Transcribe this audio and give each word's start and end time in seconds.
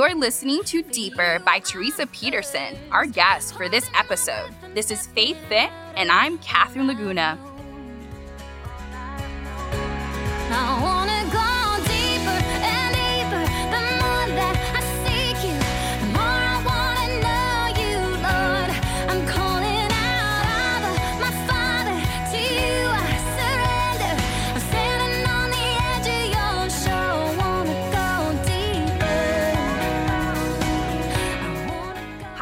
You're 0.00 0.14
listening 0.14 0.64
to 0.64 0.80
Deeper 0.80 1.42
by 1.44 1.58
Teresa 1.58 2.06
Peterson, 2.06 2.74
our 2.90 3.04
guest 3.04 3.54
for 3.54 3.68
this 3.68 3.86
episode. 3.94 4.48
This 4.72 4.90
is 4.90 5.06
Faith 5.08 5.36
Fit, 5.50 5.68
and 5.94 6.10
I'm 6.10 6.38
Catherine 6.38 6.86
Laguna. 6.86 7.38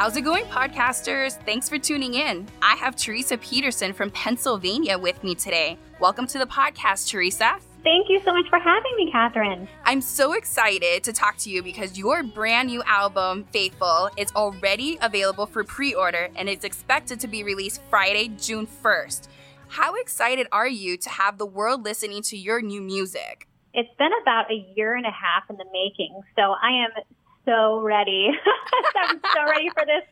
How's 0.08 0.16
it 0.16 0.22
going, 0.22 0.46
podcasters? 0.46 1.38
Thanks 1.44 1.68
for 1.68 1.78
tuning 1.78 2.14
in. 2.14 2.48
I 2.62 2.76
have 2.76 2.96
Teresa 2.96 3.36
Peterson 3.36 3.92
from 3.92 4.10
Pennsylvania 4.12 4.96
with 4.96 5.22
me 5.22 5.34
today. 5.34 5.76
Welcome 6.00 6.26
to 6.28 6.38
the 6.38 6.46
podcast, 6.46 7.10
Teresa. 7.10 7.58
Thank 7.84 8.08
you 8.08 8.18
so 8.24 8.32
much 8.32 8.48
for 8.48 8.58
having 8.58 8.96
me, 8.96 9.12
Catherine. 9.12 9.68
I'm 9.84 10.00
so 10.00 10.32
excited 10.32 11.04
to 11.04 11.12
talk 11.12 11.36
to 11.40 11.50
you 11.50 11.62
because 11.62 11.98
your 11.98 12.22
brand 12.22 12.68
new 12.68 12.82
album, 12.84 13.44
Faithful, 13.52 14.08
is 14.16 14.32
already 14.34 14.96
available 15.02 15.44
for 15.44 15.62
pre 15.62 15.92
order 15.92 16.30
and 16.36 16.48
it's 16.48 16.64
expected 16.64 17.20
to 17.20 17.28
be 17.28 17.44
released 17.44 17.82
Friday, 17.90 18.28
June 18.40 18.66
1st. 18.66 19.28
How 19.68 19.94
excited 19.96 20.46
are 20.50 20.66
you 20.66 20.96
to 20.96 21.10
have 21.10 21.36
the 21.36 21.44
world 21.44 21.84
listening 21.84 22.22
to 22.22 22.36
your 22.38 22.62
new 22.62 22.80
music? 22.80 23.46
It's 23.74 23.94
been 23.98 24.12
about 24.22 24.50
a 24.50 24.66
year 24.74 24.94
and 24.94 25.04
a 25.04 25.10
half 25.10 25.50
in 25.50 25.58
the 25.58 25.66
making, 25.70 26.18
so 26.34 26.54
I 26.62 26.86
am 26.86 27.04
so 27.48 27.80
ready. 27.80 28.28
I'm 29.08 29.20
so 29.34 29.44
ready 29.48 29.70
for 29.70 29.84
this. 29.86 30.04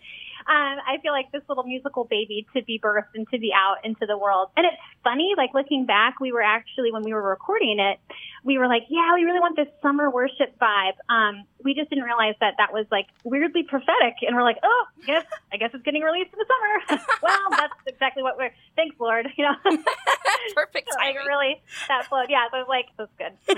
Um, 0.49 0.79
I 0.87 0.99
feel 1.03 1.13
like 1.13 1.33
this 1.33 1.43
little 1.49 1.65
musical 1.65 2.05
baby 2.05 2.47
to 2.55 2.63
be 2.63 2.79
birthed 2.79 3.15
and 3.17 3.29
to 3.31 3.39
be 3.39 3.53
out 3.53 3.85
into 3.85 4.07
the 4.07 4.17
world. 4.17 4.51
And 4.57 4.65
it's 4.65 4.77
funny, 5.03 5.35
like 5.37 5.51
looking 5.55 5.87
back, 5.87 6.21
we 6.21 6.31
were 6.31 6.43
actually, 6.43 6.93
when 6.93 7.03
we 7.03 7.13
were 7.13 7.23
recording 7.23 7.81
it, 7.81 7.99
we 8.45 8.57
were 8.57 8.69
like, 8.69 8.85
yeah, 8.89 9.13
we 9.15 9.25
really 9.25 9.41
want 9.41 9.57
this 9.57 9.67
summer 9.83 10.09
worship 10.09 10.57
vibe. 10.61 10.95
Um, 11.09 11.45
we 11.65 11.75
just 11.75 11.91
didn't 11.91 12.05
realize 12.05 12.37
that 12.39 12.55
that 12.59 12.73
was 12.73 12.87
like 12.93 13.07
weirdly 13.25 13.65
prophetic. 13.65 14.23
And 14.23 14.37
we're 14.37 14.45
like, 14.45 14.59
oh, 14.63 14.85
yes, 15.09 15.25
I 15.53 15.57
guess 15.57 15.71
it's 15.75 15.83
getting 15.83 16.03
released 16.03 16.31
in 16.33 16.39
the 16.39 16.47
summer. 16.47 17.03
well, 17.23 17.51
that's 17.51 17.75
exactly 17.87 18.23
what 18.23 18.39
we're, 18.39 18.53
thanks, 18.77 18.95
Lord. 19.01 19.27
You 19.37 19.47
know, 19.47 19.55
perfect. 20.55 20.91
like 20.97 21.17
really, 21.27 21.61
that 21.89 22.07
flowed. 22.07 22.27
Yeah. 22.31 22.47
So 22.53 22.59
I 22.59 22.61
was 22.61 22.69
like, 22.69 22.87
that's 22.97 23.11
good. 23.19 23.57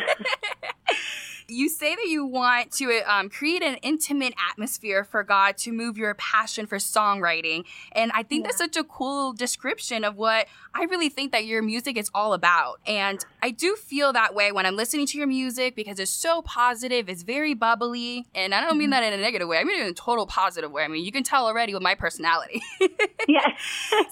You 1.50 1.70
say 1.70 1.94
that 1.94 2.06
you 2.06 2.27
want 2.27 2.72
to 2.72 3.00
um, 3.10 3.30
create 3.30 3.62
an 3.62 3.77
intimate 3.77 4.34
atmosphere 4.50 5.02
for 5.02 5.24
God 5.24 5.56
to 5.58 5.72
move 5.72 5.96
your 5.96 6.12
passion 6.14 6.66
for 6.66 6.77
songwriting. 6.77 7.64
And 7.92 8.12
I 8.14 8.22
think 8.22 8.42
yeah. 8.42 8.48
that's 8.48 8.58
such 8.58 8.77
a 8.77 8.84
cool 8.84 9.32
description 9.32 10.04
of 10.04 10.16
what 10.16 10.46
I 10.74 10.84
really 10.84 11.08
think 11.08 11.32
that 11.32 11.46
your 11.46 11.62
music 11.62 11.96
is 11.96 12.10
all 12.14 12.34
about. 12.34 12.80
And 12.86 13.24
I 13.42 13.50
do 13.50 13.77
feel 13.77 14.12
that 14.12 14.34
way 14.34 14.53
when 14.53 14.67
I'm 14.67 14.77
listening 14.77 15.06
to 15.06 15.19
your 15.19 15.27
music 15.27 15.75
because 15.77 15.98
it's 15.98 16.11
so 16.11 16.42
positive, 16.42 17.08
it's 17.08 17.22
very 17.22 17.55
bubbly. 17.55 18.27
And 18.34 18.55
I 18.55 18.61
don't 18.61 18.77
mean 18.77 18.91
mm-hmm. 18.91 19.03
that 19.03 19.12
in 19.12 19.19
a 19.19 19.22
negative 19.22 19.48
way, 19.48 19.58
I 19.58 19.64
mean 19.64 19.81
it 19.81 19.84
in 19.84 19.91
a 19.91 19.94
total 19.94 20.27
positive 20.27 20.70
way. 20.70 20.84
I 20.84 20.89
mean, 20.89 21.05
you 21.05 21.12
can 21.12 21.22
tell 21.22 21.47
already 21.47 21.75
with 21.75 21.83
my 21.83 21.94
personality. 21.94 22.62
yeah. 23.28 23.55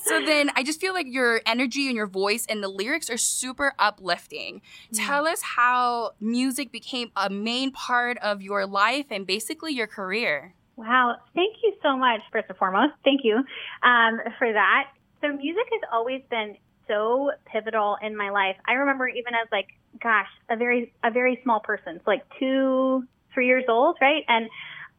so 0.05 0.25
then 0.25 0.51
I 0.55 0.63
just 0.63 0.81
feel 0.81 0.95
like 0.95 1.07
your 1.09 1.41
energy 1.47 1.87
and 1.89 1.97
your 1.97 2.07
voice 2.07 2.47
and 2.49 2.63
the 2.63 2.69
lyrics 2.69 3.11
are 3.11 3.17
super 3.17 3.75
uplifting. 3.79 4.61
Mm-hmm. 4.93 5.07
Tell 5.07 5.27
us 5.27 5.43
how 5.43 6.13
music 6.21 6.71
became 6.71 7.11
a 7.17 7.31
main 7.31 7.73
part 7.73 8.19
of 8.19 8.43
your 8.43 8.67
life 8.67 9.07
and 9.11 9.27
basically 9.27 9.73
your 9.73 9.87
career. 9.87 10.55
Wow. 10.77 11.17
Thank 11.35 11.57
you 11.63 11.75
so 11.83 11.97
much, 11.97 12.21
first 12.31 12.47
and 12.49 12.59
foremost. 12.59 12.93
Thank 13.03 13.23
you 13.25 13.37
um, 13.83 14.21
for 14.39 14.53
that. 14.53 14.91
So, 15.23 15.29
music 15.29 15.65
has 15.73 15.81
always 15.91 16.23
been 16.31 16.57
so 16.89 17.31
pivotal 17.47 17.97
in 18.03 18.17
my 18.17 18.31
life. 18.31 18.57
I 18.67 18.75
remember 18.75 19.09
even 19.09 19.35
as 19.35 19.49
like, 19.51 19.69
gosh, 20.03 20.29
a 20.51 20.57
very, 20.57 20.93
a 21.03 21.11
very 21.11 21.41
small 21.43 21.61
person, 21.61 21.99
so 21.99 22.11
like 22.11 22.25
two, 22.39 23.05
three 23.35 23.47
years 23.47 23.65
old, 23.69 23.97
right? 24.01 24.25
And 24.29 24.49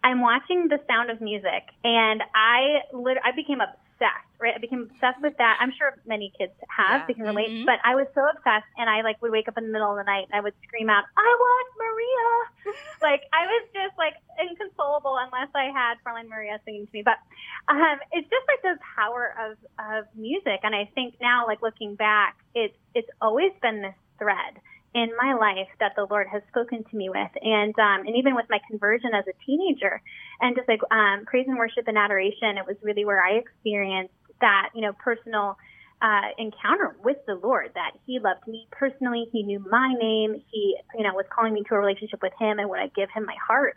I'm 0.03 0.21
watching 0.21 0.67
The 0.69 0.79
Sound 0.87 1.09
of 1.09 1.21
Music, 1.21 1.63
and 1.83 2.21
I 2.35 2.81
lit- 2.93 3.17
I 3.23 3.31
became 3.35 3.61
obsessed 3.61 4.26
right? 4.39 4.53
I 4.55 4.59
became 4.59 4.89
obsessed 4.89 5.21
with 5.21 5.37
that. 5.37 5.57
I'm 5.59 5.73
sure 5.77 5.97
many 6.05 6.31
kids 6.37 6.53
have, 6.69 7.01
yeah. 7.01 7.05
they 7.07 7.13
can 7.13 7.23
relate, 7.23 7.49
mm-hmm. 7.49 7.65
but 7.65 7.79
I 7.83 7.95
was 7.95 8.07
so 8.13 8.21
obsessed 8.25 8.69
and 8.77 8.89
I 8.89 9.01
like 9.01 9.21
would 9.21 9.31
wake 9.31 9.47
up 9.47 9.57
in 9.57 9.65
the 9.65 9.73
middle 9.73 9.89
of 9.91 9.97
the 9.97 10.03
night 10.03 10.27
and 10.29 10.37
I 10.37 10.41
would 10.41 10.53
scream 10.65 10.89
out, 10.89 11.03
I 11.17 11.29
want 11.39 11.67
Maria. 11.77 12.29
like 13.01 13.23
I 13.33 13.45
was 13.47 13.63
just 13.73 13.97
like 13.97 14.13
inconsolable 14.37 15.17
unless 15.17 15.49
I 15.55 15.73
had 15.73 15.97
Fräulein 16.05 16.29
Maria 16.29 16.59
singing 16.65 16.85
to 16.85 16.93
me. 16.93 17.01
But 17.01 17.17
um, 17.67 17.97
it's 18.11 18.29
just 18.29 18.45
like 18.47 18.61
the 18.61 18.77
power 18.95 19.33
of, 19.37 19.57
of 19.79 20.05
music. 20.15 20.61
And 20.63 20.75
I 20.75 20.89
think 20.93 21.15
now, 21.21 21.47
like 21.47 21.61
looking 21.61 21.95
back, 21.95 22.37
it's, 22.53 22.77
it's 22.93 23.09
always 23.21 23.51
been 23.61 23.81
this 23.81 23.97
thread 24.19 24.61
in 24.93 25.11
my 25.17 25.33
life 25.33 25.69
that 25.79 25.93
the 25.95 26.07
Lord 26.09 26.27
has 26.31 26.41
spoken 26.49 26.83
to 26.83 26.95
me 26.95 27.09
with, 27.09 27.31
and 27.41 27.77
um, 27.77 28.07
and 28.07 28.15
even 28.15 28.35
with 28.35 28.45
my 28.49 28.59
conversion 28.69 29.11
as 29.13 29.25
a 29.27 29.45
teenager, 29.45 30.01
and 30.41 30.55
just 30.55 30.67
like 30.67 30.81
um, 30.91 31.25
praise 31.25 31.45
and 31.47 31.57
worship 31.57 31.87
and 31.87 31.97
adoration, 31.97 32.57
it 32.57 32.65
was 32.65 32.77
really 32.81 33.05
where 33.05 33.21
I 33.21 33.33
experienced 33.33 34.13
that, 34.41 34.69
you 34.73 34.81
know, 34.81 34.93
personal 34.93 35.57
uh, 36.01 36.29
encounter 36.37 36.95
with 37.03 37.17
the 37.25 37.35
Lord, 37.35 37.71
that 37.75 37.91
He 38.05 38.19
loved 38.19 38.47
me 38.47 38.67
personally. 38.71 39.27
He 39.31 39.43
knew 39.43 39.59
my 39.59 39.93
name. 39.99 40.41
He, 40.51 40.77
you 40.95 41.03
know, 41.03 41.13
was 41.13 41.25
calling 41.33 41.53
me 41.53 41.63
to 41.69 41.75
a 41.75 41.79
relationship 41.79 42.21
with 42.21 42.33
Him 42.39 42.59
and 42.59 42.69
would 42.69 42.79
I 42.79 42.87
give 42.95 43.09
Him 43.09 43.25
my 43.25 43.35
heart. 43.45 43.75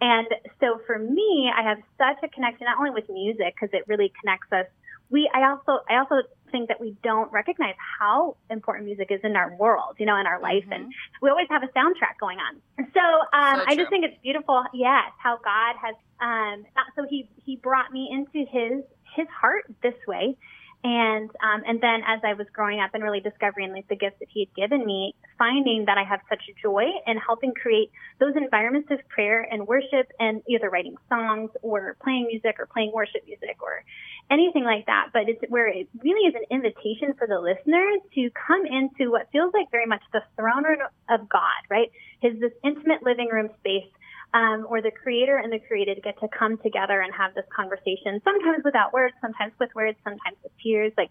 And 0.00 0.26
so 0.60 0.80
for 0.86 0.98
me, 0.98 1.50
I 1.56 1.62
have 1.62 1.78
such 1.96 2.22
a 2.22 2.28
connection, 2.28 2.66
not 2.66 2.78
only 2.78 2.90
with 2.90 3.08
music, 3.08 3.54
because 3.54 3.70
it 3.72 3.84
really 3.86 4.12
connects 4.20 4.52
us. 4.52 4.66
We, 5.10 5.30
I 5.32 5.48
also, 5.48 5.84
I 5.88 5.96
also 5.98 6.26
think 6.50 6.68
that 6.68 6.80
we 6.80 6.96
don't 7.02 7.30
recognize 7.32 7.74
how 8.00 8.36
important 8.50 8.86
music 8.86 9.08
is 9.10 9.20
in 9.22 9.36
our 9.36 9.54
world, 9.56 9.96
you 9.98 10.06
know, 10.06 10.16
in 10.16 10.26
our 10.26 10.40
life. 10.40 10.64
Mm-hmm. 10.64 10.72
And 10.72 10.92
we 11.22 11.30
always 11.30 11.46
have 11.50 11.62
a 11.62 11.68
soundtrack 11.68 12.18
going 12.18 12.38
on. 12.38 12.60
So, 12.78 13.00
um, 13.32 13.60
so 13.60 13.64
I 13.66 13.76
just 13.76 13.90
think 13.90 14.04
it's 14.04 14.20
beautiful. 14.22 14.64
Yes. 14.72 15.12
How 15.18 15.38
God 15.44 15.76
has, 15.80 15.94
um, 16.20 16.64
so 16.96 17.06
he, 17.08 17.28
he 17.44 17.56
brought 17.56 17.92
me 17.92 18.08
into 18.10 18.48
his 18.50 18.82
his 19.14 19.26
heart 19.28 19.64
this 19.82 19.94
way. 20.06 20.36
And 20.84 21.30
um, 21.40 21.62
and 21.66 21.80
then 21.80 22.02
as 22.06 22.20
I 22.22 22.34
was 22.34 22.46
growing 22.52 22.78
up 22.78 22.90
and 22.92 23.02
really 23.02 23.20
discovering 23.20 23.72
like 23.72 23.88
the 23.88 23.96
gifts 23.96 24.18
that 24.20 24.28
he 24.28 24.40
had 24.44 24.54
given 24.54 24.84
me, 24.84 25.14
finding 25.38 25.86
that 25.86 25.96
I 25.96 26.04
have 26.04 26.20
such 26.28 26.42
joy 26.60 26.84
in 27.06 27.16
helping 27.16 27.54
create 27.54 27.90
those 28.20 28.36
environments 28.36 28.90
of 28.90 28.98
prayer 29.08 29.48
and 29.50 29.66
worship, 29.66 30.12
and 30.20 30.42
either 30.46 30.68
writing 30.68 30.96
songs 31.08 31.50
or 31.62 31.96
playing 32.04 32.26
music 32.26 32.56
or 32.58 32.66
playing 32.66 32.92
worship 32.92 33.22
music 33.26 33.56
or 33.62 33.82
anything 34.30 34.64
like 34.64 34.84
that. 34.84 35.08
But 35.14 35.30
it's 35.30 35.40
where 35.48 35.68
it 35.68 35.88
really 36.02 36.28
is 36.28 36.34
an 36.34 36.44
invitation 36.50 37.14
for 37.16 37.26
the 37.26 37.40
listener 37.40 37.96
to 38.16 38.30
come 38.46 38.66
into 38.66 39.10
what 39.10 39.30
feels 39.32 39.54
like 39.54 39.70
very 39.70 39.86
much 39.86 40.02
the 40.12 40.20
throne 40.36 40.64
room 40.64 40.84
of 41.08 41.30
God, 41.30 41.64
right? 41.70 41.90
His 42.20 42.38
this 42.40 42.52
intimate 42.62 43.02
living 43.02 43.28
room 43.32 43.48
space 43.60 43.88
um, 44.34 44.66
or 44.68 44.82
the 44.82 44.90
creator 44.90 45.38
and 45.38 45.52
the 45.52 45.60
created 45.60 46.02
get 46.02 46.18
to 46.18 46.28
come 46.28 46.58
together 46.58 47.00
and 47.00 47.14
have 47.14 47.34
this 47.34 47.46
conversation, 47.54 48.20
sometimes 48.24 48.64
without 48.64 48.92
words, 48.92 49.14
sometimes 49.22 49.52
with 49.60 49.70
words, 49.74 49.96
sometimes 50.02 50.36
with 50.42 50.50
tears. 50.60 50.92
Like, 50.98 51.10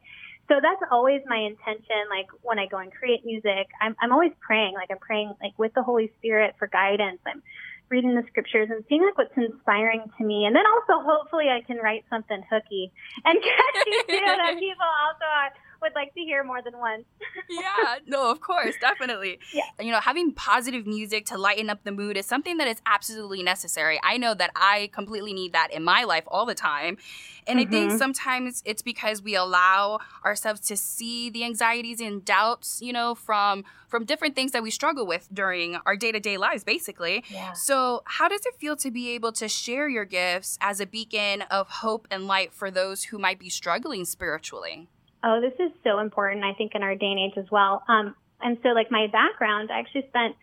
so 0.52 0.60
that's 0.62 0.84
always 0.92 1.22
my 1.26 1.40
intention. 1.40 2.12
Like 2.12 2.28
when 2.44 2.60
I 2.60 2.68
go 2.68 2.78
and 2.78 2.92
create 2.92 3.26
music, 3.26 3.72
I'm, 3.80 3.96
I'm 4.04 4.12
always 4.12 4.36
praying, 4.46 4.76
like 4.76 4.92
I'm 4.92 5.00
praying 5.00 5.32
like 5.42 5.58
with 5.58 5.74
the 5.74 5.84
Holy 5.84 6.12
Spirit 6.20 6.56
for 6.60 6.68
guidance. 6.68 7.24
I'm 7.26 7.42
reading 7.88 8.16
the 8.16 8.28
scriptures 8.28 8.68
and 8.70 8.84
seeing 8.90 9.04
like 9.08 9.18
what's 9.18 9.38
inspiring 9.40 10.04
to 10.18 10.24
me. 10.26 10.44
And 10.44 10.56
then 10.56 10.68
also 10.68 11.00
hopefully 11.00 11.48
I 11.48 11.64
can 11.64 11.78
write 11.78 12.04
something 12.10 12.44
hooky 12.52 12.92
and 13.24 13.40
catchy 13.40 13.96
too 14.04 14.20
that 14.20 14.60
people 14.60 14.92
also 15.08 15.28
are 15.32 15.52
would 15.84 15.94
like 15.94 16.14
to 16.16 16.22
hear 16.22 16.44
more 16.44 16.62
than 16.62 16.78
once. 16.80 17.04
yeah, 17.50 17.96
no, 18.08 18.32
of 18.32 18.42
course, 18.42 18.76
definitely. 18.82 19.40
Yeah. 19.54 19.64
You 19.80 19.92
know, 19.92 20.00
having 20.00 20.32
positive 20.34 20.88
music 20.88 21.26
to 21.28 21.38
lighten 21.38 21.70
up 21.70 21.84
the 21.84 21.92
mood 21.92 22.18
is 22.18 22.26
something 22.26 22.58
that 22.58 22.68
is 22.68 22.82
absolutely 22.86 23.44
necessary. 23.44 24.00
I 24.04 24.18
know 24.18 24.34
that 24.34 24.52
I 24.56 24.90
completely 24.94 25.34
need 25.34 25.54
that 25.54 25.72
in 25.72 25.84
my 25.84 26.06
life 26.06 26.24
all 26.28 26.46
the 26.46 26.56
time. 26.56 26.98
And 27.46 27.60
mm-hmm. 27.60 27.68
I 27.68 27.72
think 27.72 27.90
mm-hmm. 27.90 27.98
sometimes 27.98 28.64
it's 28.66 28.82
because 28.82 29.22
we 29.22 29.36
allow 29.36 30.00
ourselves 30.26 30.62
to 30.62 30.78
see 30.78 31.30
the 31.30 31.44
anxieties 31.44 32.00
and 32.00 32.24
doubts, 32.24 32.82
you 32.82 32.94
know, 32.94 33.14
from 33.14 33.66
from 33.88 34.06
different 34.06 34.34
things 34.34 34.54
that 34.54 34.64
we 34.64 34.72
struggle 34.72 35.06
with 35.06 35.30
during 35.32 35.76
our 35.86 35.96
day-to-day 35.96 36.38
lives 36.38 36.64
basically. 36.64 37.24
Yeah. 37.30 37.54
So, 37.54 38.02
how 38.06 38.28
does 38.28 38.44
it 38.44 38.56
feel 38.56 38.76
to 38.78 38.90
be 38.90 39.12
able 39.12 39.32
to 39.34 39.48
share 39.48 39.88
your 39.88 40.06
gifts 40.06 40.58
as 40.62 40.80
a 40.80 40.88
beacon 40.88 41.44
of 41.52 41.70
hope 41.70 42.08
and 42.10 42.26
light 42.26 42.54
for 42.54 42.72
those 42.72 43.04
who 43.04 43.20
might 43.20 43.38
be 43.38 43.50
struggling 43.50 44.06
spiritually? 44.06 44.88
Oh, 45.24 45.40
this 45.40 45.54
is 45.60 45.72
so 45.84 46.00
important, 46.00 46.44
I 46.44 46.54
think, 46.54 46.74
in 46.76 46.84
our 46.84 46.96
day 46.96 47.08
and 47.08 47.20
age 47.20 47.38
as 47.38 47.50
well. 47.50 47.84
Um, 47.88 48.16
and 48.42 48.58
so, 48.62 48.70
like, 48.70 48.92
my 48.92 49.08
background, 49.08 49.70
I 49.72 49.80
actually 49.80 50.06
spent 50.10 50.36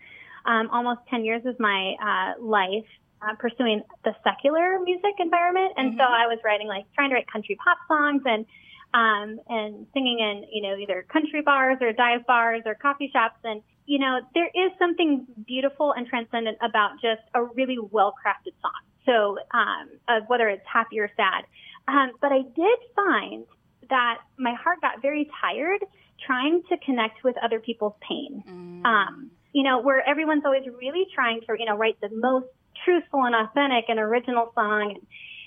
um, 0.47 0.71
almost 0.73 1.01
10 1.11 1.25
years 1.25 1.45
of 1.45 1.61
my 1.61 1.95
uh, 2.01 2.43
life 2.43 2.89
uh, 3.21 3.35
pursuing 3.39 3.83
the 4.05 4.15
secular 4.25 4.79
music 4.83 5.15
environment. 5.19 5.75
And 5.77 5.91
mm-hmm. 5.91 6.01
so 6.01 6.05
I 6.05 6.27
was 6.27 6.39
writing, 6.45 6.67
like, 6.67 6.87
trying 6.95 7.11
to 7.11 7.17
write 7.17 7.31
country 7.31 7.59
pop 7.63 7.79
songs 7.89 8.23
and 8.25 8.47
um, 8.93 9.39
and 9.49 9.87
singing 9.95 10.19
in, 10.19 10.47
you 10.53 10.63
know, 10.63 10.77
either 10.77 11.07
country 11.13 11.43
bars 11.43 11.79
or 11.81 11.93
dive 11.93 12.27
bars 12.27 12.63
or 12.67 12.75
coffee 12.75 13.09
shops. 13.13 13.39
And 13.45 13.63
you 13.87 13.99
know, 13.99 14.21
there 14.35 14.47
is 14.47 14.73
something 14.79 15.27
beautiful 15.47 15.93
and 15.97 16.07
transcendent 16.07 16.59
about 16.63 16.93
just 17.03 17.23
a 17.35 17.43
really 17.43 17.79
well 17.79 18.15
crafted 18.15 18.55
song. 18.63 18.81
So, 19.07 19.39
um, 19.53 19.89
of 20.09 20.29
whether 20.29 20.49
it's 20.49 20.67
happy 20.71 21.01
or 21.01 21.11
sad. 21.17 21.45
Um, 21.89 22.13
but 22.21 22.31
I 22.31 22.43
did 22.43 22.79
find 22.95 23.47
that 23.91 24.19
my 24.39 24.55
heart 24.55 24.81
got 24.81 25.03
very 25.03 25.31
tired 25.41 25.85
trying 26.27 26.63
to 26.69 26.77
connect 26.79 27.25
with 27.25 27.37
other 27.43 27.61
people's 27.61 27.95
pain. 28.07 28.43
Mm. 28.49 28.85
Um, 28.85 29.31
you 29.53 29.63
know, 29.63 29.81
where 29.81 30.07
everyone's 30.09 30.45
always 30.45 30.65
really 30.79 31.07
trying 31.15 31.41
to, 31.43 31.57
you 31.59 31.67
know, 31.67 31.77
write 31.77 32.01
the 32.01 32.09
most 32.13 32.47
truthful 32.85 33.25
and 33.25 33.35
authentic 33.35 33.87
and 33.89 33.99
original 33.99 34.53
song. 34.55 34.95
And, 34.95 35.07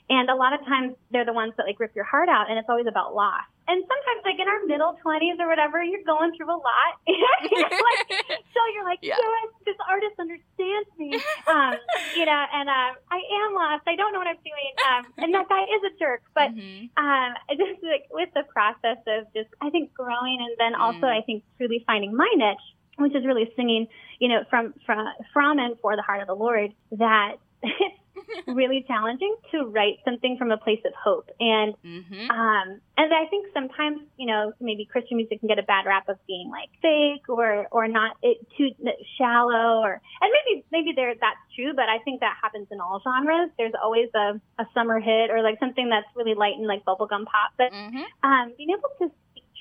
and 0.10 0.30
a 0.30 0.36
lot 0.36 0.54
of 0.54 0.66
times 0.66 0.96
they're 1.12 1.26
the 1.26 1.34
ones 1.34 1.54
that 1.58 1.66
like 1.66 1.80
rip 1.80 1.96
your 1.96 2.04
heart 2.04 2.28
out 2.30 2.50
and 2.50 2.60
it's 2.60 2.68
always 2.70 2.88
about 2.88 3.16
loss. 3.16 3.48
And 3.66 3.80
sometimes 3.80 4.22
like 4.28 4.36
in 4.36 4.48
our 4.52 4.66
middle 4.68 5.00
twenties 5.02 5.40
or 5.40 5.48
whatever, 5.48 5.82
you're 5.82 6.04
going 6.04 6.36
through 6.36 6.52
a 6.52 6.60
lot. 6.60 6.92
like, 7.08 8.12
so 8.28 8.60
you're 8.76 8.84
like, 8.84 9.00
yeah. 9.02 9.16
yes, 9.16 9.48
this 9.66 9.80
artist 9.88 10.20
understands 10.20 10.90
me. 11.00 11.16
Um, 11.48 11.80
you 12.18 12.26
know, 12.26 12.44
and 12.54 12.68
uh, 12.68 12.92
I 13.08 13.20
am 13.48 13.56
lost. 13.56 13.88
I 13.88 13.96
don't 13.96 14.12
know 14.12 14.20
what 14.20 14.28
I'm 14.28 14.44
doing. 14.44 14.74
Um, 14.84 15.04
and 15.24 15.34
that 15.34 15.48
guy 15.48 15.64
is 15.64 15.82
a 15.88 15.98
jerk. 15.98 16.24
But 16.36 16.52
mm-hmm. 16.52 16.92
um, 17.00 17.32
just 17.58 17.80
like 17.84 18.12
with 18.12 18.30
the 18.36 18.44
process 18.52 19.00
of 19.08 19.32
just 19.34 19.50
I 19.62 19.70
think 19.70 19.94
growing 19.94 20.44
and 20.44 20.56
then 20.60 20.76
also 20.76 21.08
mm. 21.08 21.18
I 21.18 21.22
think 21.22 21.44
truly 21.58 21.84
finding 21.88 22.16
my 22.16 22.28
niche, 22.36 22.68
which 22.98 23.16
is 23.16 23.26
really 23.26 23.50
singing, 23.56 23.88
you 24.20 24.28
know, 24.28 24.44
from 24.50 24.74
from 24.86 25.08
from 25.32 25.60
and 25.60 25.80
for 25.80 25.96
the 25.96 26.02
heart 26.02 26.20
of 26.20 26.28
the 26.28 26.36
Lord, 26.36 26.74
that 26.92 27.38
it's 27.64 28.03
really 28.48 28.86
challenging 28.88 29.36
to 29.52 29.66
write 29.66 30.00
something 30.06 30.38
from 30.38 30.52
a 30.52 30.58
place 30.58 30.82
of 30.86 30.94
hope. 30.94 31.30
And 31.40 31.74
mm-hmm. 31.84 32.30
um, 32.30 32.82
and 32.98 33.14
I 33.14 33.26
think 33.30 33.48
sometimes 33.54 34.02
you 34.18 34.28
know 34.28 34.54
maybe 34.60 34.86
Christian 34.86 35.18
music 35.18 35.40
can 35.40 35.48
get 35.48 35.60
a 35.60 35.64
bad 35.64 35.86
rap 35.86 36.10
of 36.10 36.18
being 36.28 36.50
like 36.50 36.70
fake 36.82 37.28
or 37.30 37.68
or 37.72 37.88
not 37.88 38.18
it 38.22 38.38
too 38.58 38.70
shallow 39.18 39.82
or 39.82 40.02
and 40.22 40.32
maybe 40.32 40.66
maybe 40.72 40.94
there 40.96 41.14
that's 41.20 41.40
true, 41.56 41.74
but 41.76 41.90
I 41.90 42.00
think 42.04 42.22
that 42.22 42.36
happens 42.42 42.68
in 42.72 42.80
all 42.80 43.02
genres. 43.04 43.50
There's 43.58 43.74
always 43.82 44.10
a, 44.16 44.40
a 44.60 44.66
summer 44.74 45.00
hit 45.00 45.30
or 45.30 45.42
like 45.42 45.60
something 45.60 45.90
that's 45.90 46.08
really 46.16 46.34
light 46.36 46.56
and 46.58 46.68
like 46.68 46.86
bubblegum 46.86 47.26
pop. 47.26 47.54
But 47.58 47.72
mm-hmm. 47.72 48.04
um, 48.24 48.54
being 48.58 48.70
able 48.72 48.90
to 49.00 49.12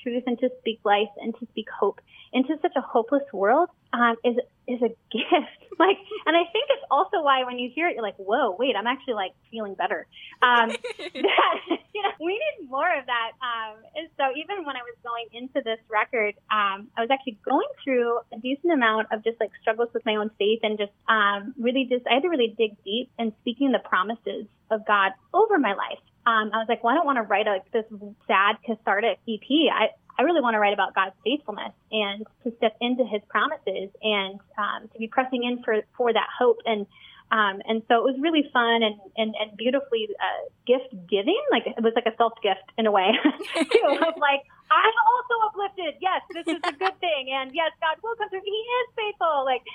truth 0.03 0.23
and 0.27 0.37
to 0.39 0.49
speak 0.59 0.79
life 0.83 1.09
and 1.17 1.33
to 1.39 1.47
speak 1.47 1.67
hope 1.69 2.01
into 2.33 2.57
such 2.61 2.73
a 2.75 2.81
hopeless 2.81 3.23
world 3.31 3.69
um, 3.93 4.15
is 4.23 4.35
is 4.67 4.81
a 4.81 4.89
gift. 5.11 5.59
like, 5.79 5.97
and 6.25 6.37
I 6.37 6.43
think 6.51 6.65
it's 6.69 6.85
also 6.89 7.21
why 7.21 7.43
when 7.43 7.59
you 7.59 7.69
hear 7.73 7.87
it, 7.87 7.95
you're 7.95 8.03
like, 8.03 8.17
"Whoa, 8.17 8.55
wait, 8.57 8.75
I'm 8.75 8.87
actually 8.87 9.13
like 9.15 9.31
feeling 9.51 9.75
better." 9.75 10.07
Um, 10.41 10.69
that, 10.97 11.55
you 11.93 12.01
know, 12.01 12.11
we 12.19 12.33
need 12.33 12.69
more 12.69 12.89
of 12.97 13.05
that. 13.05 13.31
Um, 13.41 13.77
and 13.95 14.09
so 14.17 14.23
even 14.35 14.65
when 14.65 14.75
I 14.75 14.81
was 14.81 14.95
going 15.03 15.27
into 15.31 15.61
this 15.63 15.79
record, 15.89 16.35
um, 16.51 16.89
I 16.97 17.01
was 17.01 17.09
actually 17.11 17.37
going 17.45 17.67
through 17.83 18.19
a 18.33 18.39
decent 18.39 18.73
amount 18.73 19.07
of 19.11 19.23
just 19.23 19.39
like 19.39 19.51
struggles 19.61 19.89
with 19.93 20.05
my 20.05 20.15
own 20.15 20.31
faith 20.39 20.59
and 20.63 20.77
just 20.77 20.91
um, 21.07 21.53
really 21.57 21.87
just 21.89 22.05
I 22.07 22.15
had 22.15 22.23
to 22.23 22.29
really 22.29 22.55
dig 22.57 22.81
deep 22.83 23.09
and 23.19 23.31
speaking 23.41 23.71
the 23.71 23.79
promises 23.79 24.45
of 24.71 24.85
God 24.85 25.11
over 25.33 25.57
my 25.59 25.73
life. 25.73 25.99
Um, 26.25 26.51
I 26.53 26.57
was 26.57 26.67
like, 26.69 26.83
well, 26.83 26.93
I 26.93 26.95
don't 26.95 27.05
want 27.05 27.17
to 27.17 27.23
write 27.23 27.45
like 27.45 27.69
this 27.71 27.85
sad, 28.27 28.55
cathartic 28.65 29.19
EP. 29.27 29.47
I, 29.73 29.89
I 30.17 30.21
really 30.23 30.41
want 30.41 30.53
to 30.53 30.59
write 30.59 30.73
about 30.73 30.95
God's 30.95 31.15
faithfulness 31.23 31.73
and 31.91 32.25
to 32.43 32.53
step 32.57 32.77
into 32.79 33.03
His 33.03 33.21
promises 33.29 33.89
and 34.01 34.39
um, 34.57 34.87
to 34.93 34.99
be 34.99 35.07
pressing 35.07 35.43
in 35.43 35.63
for 35.63 35.81
for 35.97 36.13
that 36.13 36.27
hope 36.37 36.59
and 36.65 36.85
um, 37.33 37.65
and 37.65 37.81
so 37.89 37.97
it 37.97 38.05
was 38.05 38.17
really 38.21 38.45
fun 38.53 38.85
and 38.85 38.93
and, 39.17 39.33
and 39.33 39.57
beautifully 39.57 40.05
uh, 40.21 40.45
gift 40.69 40.93
giving. 41.09 41.41
Like 41.49 41.65
it 41.65 41.81
was 41.81 41.93
like 41.97 42.05
a 42.05 42.15
self 42.15 42.33
gift 42.43 42.69
in 42.77 42.85
a 42.85 42.91
way 42.91 43.09
too. 43.57 43.89
Of 43.89 44.13
like 44.21 44.45
I'm 44.69 44.97
also 45.09 45.33
uplifted. 45.49 45.97
Yes, 45.97 46.21
this 46.29 46.45
is 46.45 46.61
a 46.61 46.77
good 46.77 46.93
thing, 47.01 47.33
and 47.33 47.49
yes, 47.49 47.73
God 47.81 47.97
will 48.05 48.13
come 48.21 48.29
through. 48.29 48.45
He 48.45 48.53
is 48.53 48.87
faithful. 48.93 49.49
Like 49.49 49.65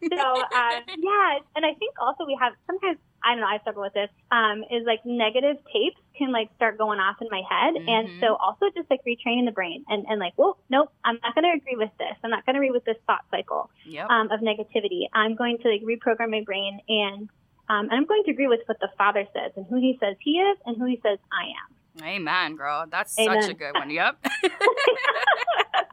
so, 0.00 0.28
uh, 0.48 0.80
yeah. 0.96 1.44
And 1.52 1.68
I 1.68 1.76
think 1.76 1.92
also 2.00 2.24
we 2.24 2.38
have 2.40 2.56
sometimes 2.64 2.96
I 3.24 3.32
don't 3.32 3.40
know, 3.40 3.46
I 3.46 3.58
struggle 3.60 3.82
with 3.82 3.94
this, 3.94 4.10
um, 4.30 4.64
is 4.70 4.84
like 4.86 5.00
negative 5.04 5.56
tapes 5.72 6.00
can 6.16 6.32
like 6.32 6.50
start 6.56 6.78
going 6.78 7.00
off 7.00 7.16
in 7.20 7.28
my 7.30 7.42
head. 7.48 7.74
Mm-hmm. 7.74 7.88
And 7.88 8.20
so 8.20 8.36
also 8.36 8.66
just 8.76 8.90
like 8.90 9.00
retraining 9.06 9.46
the 9.46 9.52
brain 9.52 9.84
and, 9.88 10.04
and 10.08 10.20
like, 10.20 10.34
well, 10.36 10.58
nope, 10.70 10.92
I'm 11.04 11.18
not 11.22 11.34
going 11.34 11.44
to 11.44 11.56
agree 11.56 11.76
with 11.76 11.90
this. 11.98 12.14
I'm 12.22 12.30
not 12.30 12.46
going 12.46 12.54
to 12.54 12.60
agree 12.60 12.70
with 12.70 12.84
this 12.84 12.96
thought 13.06 13.24
cycle 13.30 13.70
yep. 13.86 14.08
um, 14.10 14.30
of 14.30 14.40
negativity. 14.40 15.08
I'm 15.12 15.34
going 15.34 15.58
to 15.58 15.68
like 15.68 15.82
reprogram 15.82 16.30
my 16.30 16.42
brain 16.44 16.80
and, 16.88 17.28
um, 17.68 17.88
and 17.88 17.92
I'm 17.92 18.06
going 18.06 18.22
to 18.24 18.30
agree 18.30 18.48
with 18.48 18.60
what 18.66 18.78
the 18.80 18.90
father 18.98 19.26
says 19.32 19.52
and 19.56 19.66
who 19.66 19.76
he 19.76 19.98
says 20.00 20.16
he 20.20 20.32
is 20.32 20.58
and 20.66 20.76
who 20.76 20.84
he 20.84 21.00
says 21.02 21.18
I 21.32 21.46
am. 21.48 21.74
Amen, 22.02 22.56
girl. 22.56 22.86
That's 22.90 23.18
Amen. 23.18 23.42
such 23.42 23.50
a 23.52 23.54
good 23.54 23.74
one. 23.74 23.88
Yep. 23.90 24.26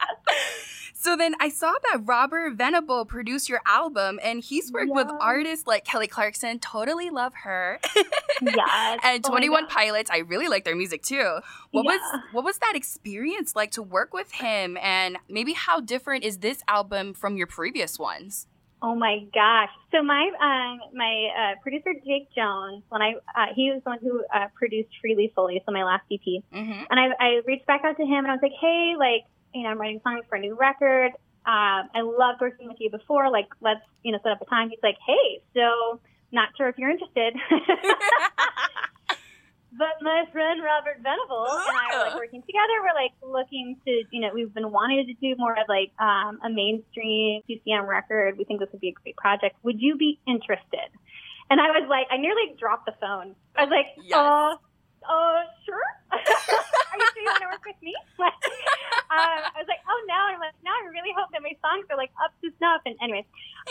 Then 1.22 1.36
I 1.40 1.50
saw 1.50 1.72
that 1.92 2.02
Robert 2.06 2.56
Venable 2.56 3.06
produced 3.06 3.48
your 3.48 3.62
album, 3.68 4.20
and 4.24 4.40
he's 4.40 4.72
worked 4.72 4.92
with 4.92 5.06
artists 5.20 5.68
like 5.68 5.86
Kelly 5.86 6.08
Clarkson. 6.08 6.58
Totally 6.58 7.12
love 7.12 7.36
her. 7.44 7.80
yes. 8.42 9.00
and 9.04 9.24
Twenty 9.24 9.48
One 9.48 9.66
oh 9.66 9.68
Pilots. 9.68 10.10
I 10.10 10.20
really 10.20 10.48
like 10.48 10.66
their 10.66 10.76
music 10.76 11.04
too. 11.04 11.38
What 11.70 11.86
yeah. 11.86 11.92
was 11.92 12.22
what 12.32 12.44
was 12.44 12.58
that 12.58 12.74
experience 12.76 13.56
like 13.56 13.70
to 13.74 13.84
work 13.84 14.16
with 14.16 14.32
him, 14.32 14.80
and 14.82 15.18
maybe 15.30 15.54
how 15.54 15.80
different 15.80 16.24
is 16.24 16.40
this 16.40 16.64
album 16.68 17.14
from 17.14 17.38
your 17.38 17.46
previous 17.46 18.00
ones? 18.00 18.48
Oh 18.82 18.96
my 18.96 19.20
gosh! 19.32 19.70
So 19.92 20.02
my 20.02 20.24
um, 20.42 20.80
my 20.96 21.28
uh, 21.38 21.62
producer 21.62 21.94
Jake 22.04 22.34
Jones, 22.36 22.82
when 22.90 23.04
I 23.04 23.14
uh, 23.38 23.54
he 23.56 23.70
was 23.70 23.84
the 23.84 23.92
one 23.92 24.00
who 24.02 24.24
uh, 24.34 24.48
produced 24.56 24.90
Freely 25.00 25.32
Fully, 25.36 25.62
so 25.68 25.72
my 25.72 25.84
last 25.84 26.06
EP, 26.12 26.20
mm-hmm. 26.26 26.84
and 26.90 27.00
I, 27.00 27.10
I 27.20 27.42
reached 27.46 27.68
back 27.68 27.82
out 27.86 27.98
to 27.98 28.04
him 28.04 28.26
and 28.26 28.28
I 28.30 28.32
was 28.32 28.42
like, 28.42 28.58
hey, 28.60 28.96
like 28.98 29.26
you 29.54 29.64
know, 29.64 29.70
I'm 29.70 29.80
writing 29.80 30.02
songs 30.04 30.26
for 30.30 30.36
a 30.36 30.40
new 30.40 30.56
record. 30.56 31.12
Um, 31.46 31.90
I 31.96 32.02
loved 32.02 32.42
working 32.42 32.68
with 32.68 32.78
you 32.80 32.90
before. 32.90 33.32
Like, 33.32 33.48
let's, 33.62 33.82
you 34.04 34.12
know, 34.12 34.20
set 34.24 34.32
up 34.32 34.42
a 34.42 34.46
time. 34.46 34.70
He's 34.70 34.80
like, 34.84 34.98
hey, 35.06 35.42
so 35.56 36.00
not 36.32 36.50
sure 36.56 36.70
if 36.70 36.78
you're 36.78 36.90
interested. 36.90 37.34
but 39.78 39.98
my 40.02 40.26
friend 40.32 40.62
Robert 40.64 40.98
Venable 41.02 41.48
and 41.50 41.78
I 41.78 41.96
are 41.96 42.06
like 42.08 42.16
working 42.16 42.42
together. 42.42 42.82
We're 42.82 42.94
like 42.94 43.12
looking 43.24 43.78
to, 43.86 44.04
you 44.12 44.22
know, 44.22 44.30
we've 44.34 44.54
been 44.54 44.72
wanting 44.72 45.08
to 45.08 45.14
do 45.14 45.36
more 45.38 45.54
of 45.54 45.66
like 45.68 45.92
um, 46.00 46.40
a 46.46 46.50
mainstream 46.50 47.42
CCM 47.48 47.86
record. 47.86 48.38
We 48.38 48.44
think 48.44 48.60
this 48.60 48.70
would 48.72 48.82
be 48.82 48.90
a 48.90 48.94
great 48.94 49.16
project. 49.16 49.56
Would 49.64 49.82
you 49.82 49.98
be 49.98 50.20
interested? 50.28 50.90
And 51.50 51.60
I 51.60 51.72
was 51.72 51.88
like, 51.90 52.08
I 52.12 52.18
nearly 52.18 52.56
dropped 52.58 52.86
the 52.86 52.94
phone. 53.02 53.36
I 53.58 53.64
was 53.64 53.72
like, 53.72 53.88
yes. 53.98 54.14
oh, 54.16 54.58
uh, 55.04 55.42
sure. 55.66 55.84
Are 56.92 56.98
you 56.98 57.08
sure 57.14 57.24
you 57.24 57.32
want 57.32 57.44
to 57.44 57.52
work 57.52 57.66
with 57.66 57.82
me? 57.82 57.96
Like, 58.22 58.38
um, 59.10 59.42
I 59.44 59.58
was 59.58 59.68
like, 59.68 59.82
oh 59.90 60.00
no. 60.08 60.20
And 60.30 60.36
I'm 60.36 60.40
like, 60.40 60.56
no, 60.64 60.72
I 60.72 60.88
really 60.88 61.12
hope 61.18 61.32
that 61.34 61.42
my 61.42 61.58
songs 61.60 61.86
are 61.90 61.98
like 61.98 62.12
up 62.24 62.32
to 62.44 62.52
snuff. 62.60 62.82
And 62.86 62.96
anyways, 63.02 63.26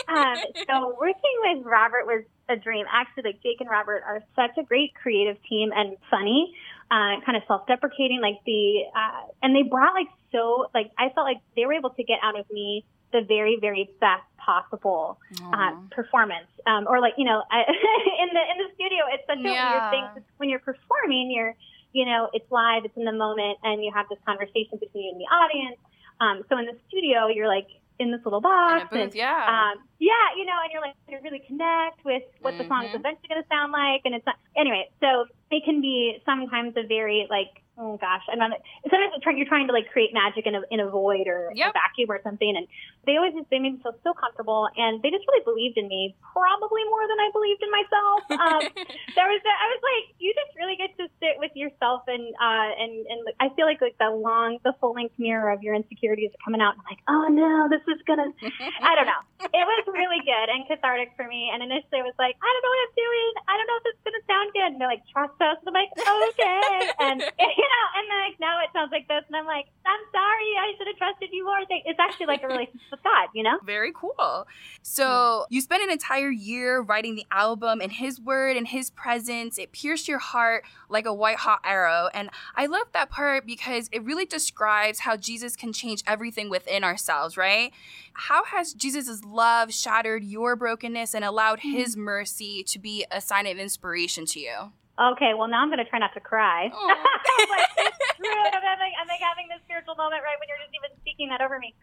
um, 0.07 0.37
so 0.67 0.95
working 0.99 1.35
with 1.47 1.65
Robert 1.65 2.05
was 2.05 2.23
a 2.49 2.57
dream. 2.57 2.85
Actually, 2.91 3.31
like 3.31 3.41
Jake 3.41 3.61
and 3.61 3.69
Robert 3.69 4.03
are 4.05 4.21
such 4.35 4.57
a 4.59 4.63
great 4.63 4.93
creative 4.93 5.41
team 5.47 5.71
and 5.73 5.95
funny, 6.11 6.53
uh, 6.91 7.23
kind 7.25 7.37
of 7.37 7.43
self-deprecating. 7.47 8.19
Like 8.21 8.43
the, 8.45 8.83
uh, 8.93 9.31
and 9.41 9.55
they 9.55 9.63
brought 9.63 9.93
like 9.93 10.11
so, 10.31 10.67
like 10.75 10.91
I 10.99 11.09
felt 11.15 11.25
like 11.25 11.39
they 11.55 11.65
were 11.65 11.73
able 11.73 11.91
to 11.91 12.03
get 12.03 12.19
out 12.21 12.37
of 12.37 12.45
me 12.51 12.83
the 13.11 13.21
very, 13.21 13.57
very 13.59 13.89
best 13.99 14.23
possible 14.37 15.19
uh, 15.53 15.75
performance. 15.91 16.47
Um, 16.65 16.87
or 16.87 16.99
like, 16.99 17.13
you 17.17 17.25
know, 17.25 17.43
I, 17.51 17.61
in 18.21 18.29
the 18.33 18.43
in 18.51 18.57
the 18.57 18.73
studio, 18.75 19.05
it's 19.11 19.25
such 19.27 19.39
a 19.39 19.41
yeah. 19.41 19.91
weird 19.91 19.91
thing. 19.91 20.23
When 20.37 20.49
you're 20.49 20.59
performing, 20.59 21.31
you're, 21.31 21.55
you 21.93 22.05
know, 22.05 22.29
it's 22.33 22.49
live, 22.51 22.85
it's 22.85 22.95
in 22.97 23.05
the 23.05 23.11
moment, 23.11 23.57
and 23.63 23.83
you 23.83 23.91
have 23.93 24.07
this 24.09 24.19
conversation 24.25 24.77
between 24.79 25.03
you 25.05 25.11
and 25.11 25.19
the 25.19 25.25
audience. 25.25 25.77
Um, 26.19 26.43
so 26.49 26.57
in 26.57 26.65
the 26.65 26.77
studio, 26.87 27.27
you're 27.27 27.47
like 27.47 27.67
in 27.99 28.11
this 28.11 28.21
little 28.23 28.41
box, 28.41 28.89
booth, 28.89 29.01
and 29.01 29.15
yeah, 29.15 29.73
um, 29.73 29.83
yeah, 29.99 30.13
you 30.37 30.45
know, 30.45 30.57
and 30.63 30.71
you're 30.71 30.81
like 30.81 30.95
you 31.07 31.19
really 31.23 31.43
connect 31.45 32.03
with 32.03 32.23
what 32.41 32.53
mm-hmm. 32.53 32.63
the 32.63 32.67
song 32.67 32.85
is 32.85 32.95
eventually 32.95 33.29
going 33.29 33.41
to 33.41 33.47
sound 33.47 33.71
like, 33.71 34.01
and 34.05 34.15
it's 34.15 34.25
not, 34.25 34.35
anyway. 34.55 34.89
So 34.99 35.25
it 35.51 35.63
can 35.63 35.81
be 35.81 36.21
sometimes 36.25 36.73
a 36.77 36.85
very 36.87 37.27
like 37.29 37.61
oh 37.81 37.97
gosh, 37.97 38.21
I'm 38.31 38.37
not. 38.37 38.53
Sometimes 38.85 39.11
you're 39.17 39.25
trying, 39.25 39.37
you're 39.37 39.49
trying 39.49 39.67
to 39.67 39.73
like 39.73 39.89
create 39.89 40.13
magic 40.13 40.45
in 40.45 40.55
a 40.55 40.61
in 40.69 40.79
a 40.79 40.87
void 40.87 41.25
or 41.25 41.51
yep. 41.57 41.73
a 41.73 41.73
vacuum 41.73 42.13
or 42.13 42.21
something, 42.23 42.53
and 42.55 42.69
they 43.09 43.17
always 43.17 43.33
just 43.33 43.49
they 43.49 43.57
made 43.57 43.75
me 43.75 43.79
feel 43.81 43.97
so 44.05 44.13
comfortable, 44.13 44.69
and 44.77 45.01
they 45.01 45.09
just 45.09 45.25
really 45.27 45.43
believed 45.43 45.81
in 45.81 45.89
me, 45.89 46.13
probably 46.21 46.85
more 46.93 47.03
than 47.09 47.17
I 47.17 47.27
believed 47.33 47.61
in 47.65 47.71
myself. 47.73 48.19
Um, 48.41 48.65
there 49.13 49.29
was 49.29 49.41
I 49.45 49.67
was 49.69 49.81
like, 49.85 50.17
you 50.17 50.33
just 50.33 50.57
really 50.57 50.73
get 50.73 50.97
to 50.97 51.05
sit 51.21 51.37
with 51.37 51.53
yourself, 51.53 52.01
and 52.09 52.33
uh, 52.41 52.69
and 52.73 53.05
and 53.05 53.19
I 53.37 53.53
feel 53.53 53.69
like 53.69 53.81
like 53.81 53.97
the 53.97 54.09
long, 54.13 54.61
the 54.63 54.73
full 54.79 54.93
length 54.93 55.17
mirror 55.17 55.49
of 55.49 55.61
your 55.61 55.73
insecurities 55.73 56.29
are 56.33 56.41
coming 56.45 56.61
out, 56.61 56.77
and 56.77 56.81
I'm 56.85 56.89
like, 56.89 57.03
oh 57.09 57.25
no, 57.29 57.69
this 57.69 57.81
is 57.89 58.01
gonna, 58.05 58.29
I 58.85 58.93
don't 58.93 59.09
know. 59.09 59.21
It 59.41 59.65
was 59.65 59.83
really 59.89 60.21
good 60.21 60.47
and 60.53 60.65
cathartic 60.69 61.17
for 61.17 61.25
me, 61.25 61.49
and 61.53 61.65
initially 61.65 62.01
I 62.01 62.05
was 62.05 62.17
like, 62.21 62.37
I 62.37 62.49
don't 62.49 62.63
know 62.65 62.71
what 62.73 62.81
I'm 62.85 62.95
doing, 62.97 63.31
I 63.49 63.53
don't 63.57 63.67
know 63.69 63.79
if 63.81 63.85
it's 63.89 64.03
gonna 64.05 64.25
sound 64.29 64.47
good, 64.53 64.69
and 64.73 64.77
they're 64.77 64.93
like, 64.93 65.05
trust 65.09 65.37
us, 65.41 65.57
and 65.61 65.67
I'm 65.69 65.77
like, 65.77 65.91
okay, 65.97 66.69
and 67.09 67.17
you 67.21 67.67
know, 67.71 67.85
and 67.95 68.05
then 68.11 68.19
like 68.27 68.37
now 68.39 68.59
it 68.59 68.69
sounds 68.73 68.91
like 68.91 69.07
this, 69.07 69.23
and 69.27 69.35
I'm 69.35 69.45
like, 69.45 69.67
I'm 69.85 70.03
sorry, 70.11 70.49
I 70.59 70.73
should 70.77 70.87
have 70.87 70.97
trusted 70.97 71.29
you 71.31 71.45
more. 71.45 71.59
It's 71.69 71.99
actually 71.99 72.27
like 72.27 72.43
a 72.43 72.47
relationship 72.47 72.91
with 72.91 73.03
God, 73.03 73.29
you 73.33 73.43
know? 73.43 73.57
Very 73.65 73.91
cool. 73.95 74.47
So 74.81 75.45
you 75.49 75.61
spent 75.61 75.83
an 75.83 75.91
entire 75.91 76.29
year 76.29 76.81
writing 76.81 77.15
the 77.15 77.25
album, 77.31 77.81
and 77.81 77.91
His 77.91 78.19
word 78.19 78.57
and 78.57 78.67
His 78.67 78.89
presence 78.89 79.57
it 79.57 79.71
pierced 79.71 80.07
your 80.07 80.19
heart 80.19 80.65
like 80.89 81.05
a 81.05 81.13
white 81.13 81.37
hot 81.37 81.61
arrow. 81.63 82.09
And 82.13 82.29
I 82.55 82.65
love 82.65 82.87
that 82.93 83.09
part 83.09 83.45
because 83.45 83.89
it 83.91 84.03
really 84.03 84.25
describes 84.25 84.99
how 84.99 85.17
Jesus 85.17 85.55
can 85.55 85.73
change 85.73 86.03
everything 86.05 86.49
within 86.49 86.83
ourselves, 86.83 87.37
right? 87.37 87.71
How 88.13 88.43
has 88.45 88.73
Jesus' 88.73 89.23
love 89.23 89.73
shattered 89.73 90.23
your 90.23 90.55
brokenness 90.55 91.13
and 91.13 91.23
allowed 91.23 91.59
mm-hmm. 91.59 91.77
his 91.77 91.95
mercy 91.95 92.63
to 92.63 92.79
be 92.79 93.05
a 93.11 93.21
sign 93.21 93.47
of 93.47 93.57
inspiration 93.57 94.25
to 94.27 94.39
you? 94.39 94.71
Okay, 94.99 95.31
well 95.33 95.47
now 95.47 95.63
I'm 95.63 95.69
going 95.71 95.79
to 95.79 95.87
try 95.87 95.99
not 95.99 96.13
to 96.13 96.19
cry. 96.19 96.69
Oh. 96.69 96.87
like, 96.87 97.69
it's 97.77 97.97
true. 98.19 98.27
I'm, 98.27 98.61
having, 98.61 98.91
I'm 98.99 99.07
like 99.07 99.23
having 99.23 99.47
this 99.47 99.63
spiritual 99.63 99.95
moment 99.95 100.21
right 100.21 100.35
when 100.37 100.51
you're 100.51 100.59
just 100.59 100.75
even 100.75 100.91
speaking 100.99 101.31
that 101.31 101.39
over 101.39 101.57
me. 101.57 101.73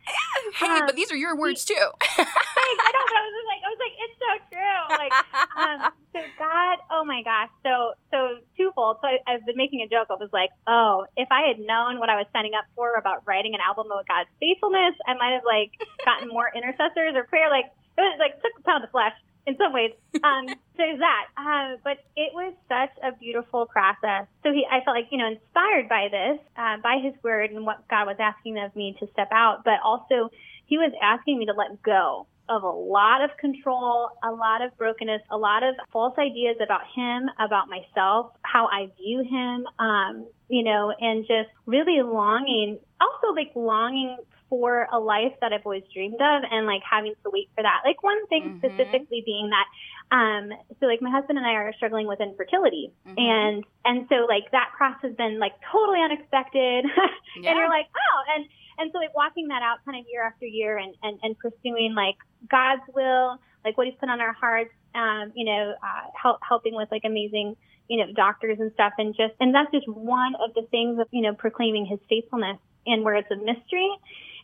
Hey, 0.55 0.69
um, 0.69 0.87
but 0.87 0.95
these 0.95 1.11
are 1.11 1.17
your 1.17 1.35
words 1.35 1.65
too. 1.65 1.75
I 2.05 2.91
don't 2.93 3.09
know. 3.11 3.19
I 3.19 3.27
was 3.27 3.49
like, 3.49 3.63
I 3.65 3.69
was 3.73 3.81
like, 3.81 3.95
it's 3.97 4.19
so 4.21 4.31
true. 4.53 4.81
Like, 5.01 5.15
um, 5.57 5.79
so 6.15 6.21
God, 6.39 6.77
oh 6.93 7.03
my 7.03 7.25
gosh. 7.25 7.51
So, 7.65 7.97
so 8.13 8.45
twofold. 8.57 8.99
So 9.01 9.09
I, 9.09 9.19
I've 9.27 9.45
been 9.47 9.57
making 9.57 9.81
a 9.83 9.89
joke. 9.89 10.13
I 10.13 10.21
was 10.21 10.31
like, 10.33 10.51
oh, 10.69 11.07
if 11.17 11.29
I 11.33 11.49
had 11.49 11.59
known 11.59 11.99
what 11.99 12.13
I 12.13 12.17
was 12.17 12.27
signing 12.33 12.53
up 12.55 12.69
for 12.77 12.95
about 12.95 13.25
writing 13.27 13.55
an 13.57 13.61
album 13.65 13.89
about 13.89 14.07
God's 14.07 14.31
faithfulness, 14.39 14.95
I 15.09 15.15
might 15.15 15.33
have 15.33 15.49
like 15.49 15.73
gotten 16.05 16.29
more 16.29 16.53
intercessors 16.55 17.17
or 17.17 17.25
prayer. 17.25 17.49
Like, 17.51 17.73
it 17.99 18.07
was 18.07 18.21
like 18.23 18.39
took 18.39 18.55
a 18.55 18.63
pound 18.63 18.85
of 18.85 18.91
flesh 18.95 19.17
in 19.47 19.57
some 19.57 19.73
ways. 19.73 19.93
Um, 20.23 20.47
there's 20.77 20.99
that. 20.99 21.27
Uh, 21.37 21.77
but 21.83 21.99
it 22.17 22.33
was 22.35 22.55
such 22.69 22.91
a 23.03 23.17
beautiful 23.17 23.67
process. 23.67 24.27
So 24.43 24.53
he, 24.53 24.67
I 24.71 24.85
felt 24.85 24.97
like, 24.97 25.09
you 25.11 25.19
know, 25.19 25.29
inspired 25.29 25.89
by 25.89 26.09
this, 26.11 26.39
uh, 26.57 26.77
by 26.83 26.99
his 27.03 27.15
word 27.23 27.51
and 27.51 27.65
what 27.65 27.87
God 27.89 28.07
was 28.07 28.17
asking 28.19 28.59
of 28.59 28.75
me 28.77 28.97
to 29.01 29.09
step 29.13 29.29
out, 29.33 29.63
but 29.65 29.81
also 29.85 30.31
he 30.67 30.79
was 30.79 30.93
asking 31.03 31.39
me 31.39 31.47
to 31.47 31.53
let 31.53 31.83
go 31.83 32.27
of 32.49 32.63
a 32.63 32.71
lot 32.71 33.23
of 33.23 33.31
control, 33.37 34.11
a 34.23 34.31
lot 34.31 34.63
of 34.63 34.77
brokenness, 34.79 35.21
a 35.31 35.37
lot 35.37 35.63
of 35.63 35.75
false 35.93 36.15
ideas 36.19 36.57
about 36.63 36.83
him, 36.95 37.29
about 37.39 37.69
myself, 37.69 38.33
how 38.43 38.67
I 38.67 38.91
view 38.97 39.23
him, 39.23 39.67
um, 39.79 40.27
you 40.49 40.65
know, 40.65 40.93
and 40.99 41.25
just 41.27 41.51
really 41.67 42.01
longing, 42.03 42.79
also 43.01 43.35
like 43.35 43.53
longing 43.55 44.17
for 44.49 44.89
a 44.93 44.99
life 44.99 45.33
that 45.41 45.53
I've 45.53 45.65
always 45.65 45.85
dreamed 45.93 46.21
of 46.21 46.43
and 46.51 46.67
like 46.67 46.83
having 46.89 47.15
to 47.25 47.31
wait 47.31 47.51
for 47.55 47.63
that. 47.63 47.83
Like 47.85 48.03
one 48.03 48.27
thing 48.29 48.43
mm-hmm. 48.43 48.59
specifically 48.59 49.23
being 49.25 49.51
that 49.51 49.67
um 50.11 50.51
so 50.81 50.87
like 50.87 51.03
my 51.03 51.11
husband 51.11 51.39
and 51.39 51.47
I 51.47 51.53
are 51.53 51.73
struggling 51.77 52.07
with 52.07 52.21
infertility 52.21 52.93
mm-hmm. 53.07 53.19
and 53.19 53.65
and 53.85 54.07
so 54.09 54.27
like 54.29 54.51
that 54.53 54.71
cross 54.77 54.97
has 55.03 55.15
been 55.15 55.39
like 55.39 55.53
totally 55.71 56.01
unexpected 56.01 56.87
yeah. 56.87 57.37
and 57.51 57.59
you're 57.59 57.69
like 57.69 57.87
oh 57.93 58.19
and 58.37 58.45
and 58.79 58.91
so 58.93 58.99
like 58.99 59.15
walking 59.15 59.49
that 59.49 59.61
out 59.63 59.85
kind 59.85 59.99
of 59.99 60.07
year 60.11 60.25
after 60.25 60.47
year 60.47 60.79
and 60.79 60.95
and, 61.03 61.19
and 61.23 61.39
pursuing 61.39 61.95
like 61.95 62.17
God's 62.51 62.83
will 62.95 63.39
like 63.65 63.77
what 63.77 63.87
he's 63.87 63.97
put 64.01 64.09
on 64.09 64.21
our 64.21 64.33
hearts 64.33 64.73
um 64.95 65.33
you 65.35 65.45
know 65.45 65.75
uh 65.83 66.09
help, 66.21 66.39
helping 66.47 66.75
with 66.75 66.89
like 66.91 67.03
amazing 67.05 67.57
you 67.89 67.99
know 67.99 68.13
doctors 68.15 68.59
and 68.61 68.73
stuff 68.73 68.93
and 68.99 69.15
just 69.15 69.35
and 69.41 69.55
that's 69.55 69.71
just 69.73 69.89
one 69.89 70.35
of 70.37 70.55
the 70.55 70.63
things 70.71 70.99
of 70.99 71.07
you 71.11 71.23
know 71.23 71.35
proclaiming 71.35 71.85
his 71.85 71.99
faithfulness 72.09 72.59
and 72.87 73.05
where 73.05 73.17
it's 73.17 73.31
a 73.31 73.37
mystery 73.37 73.91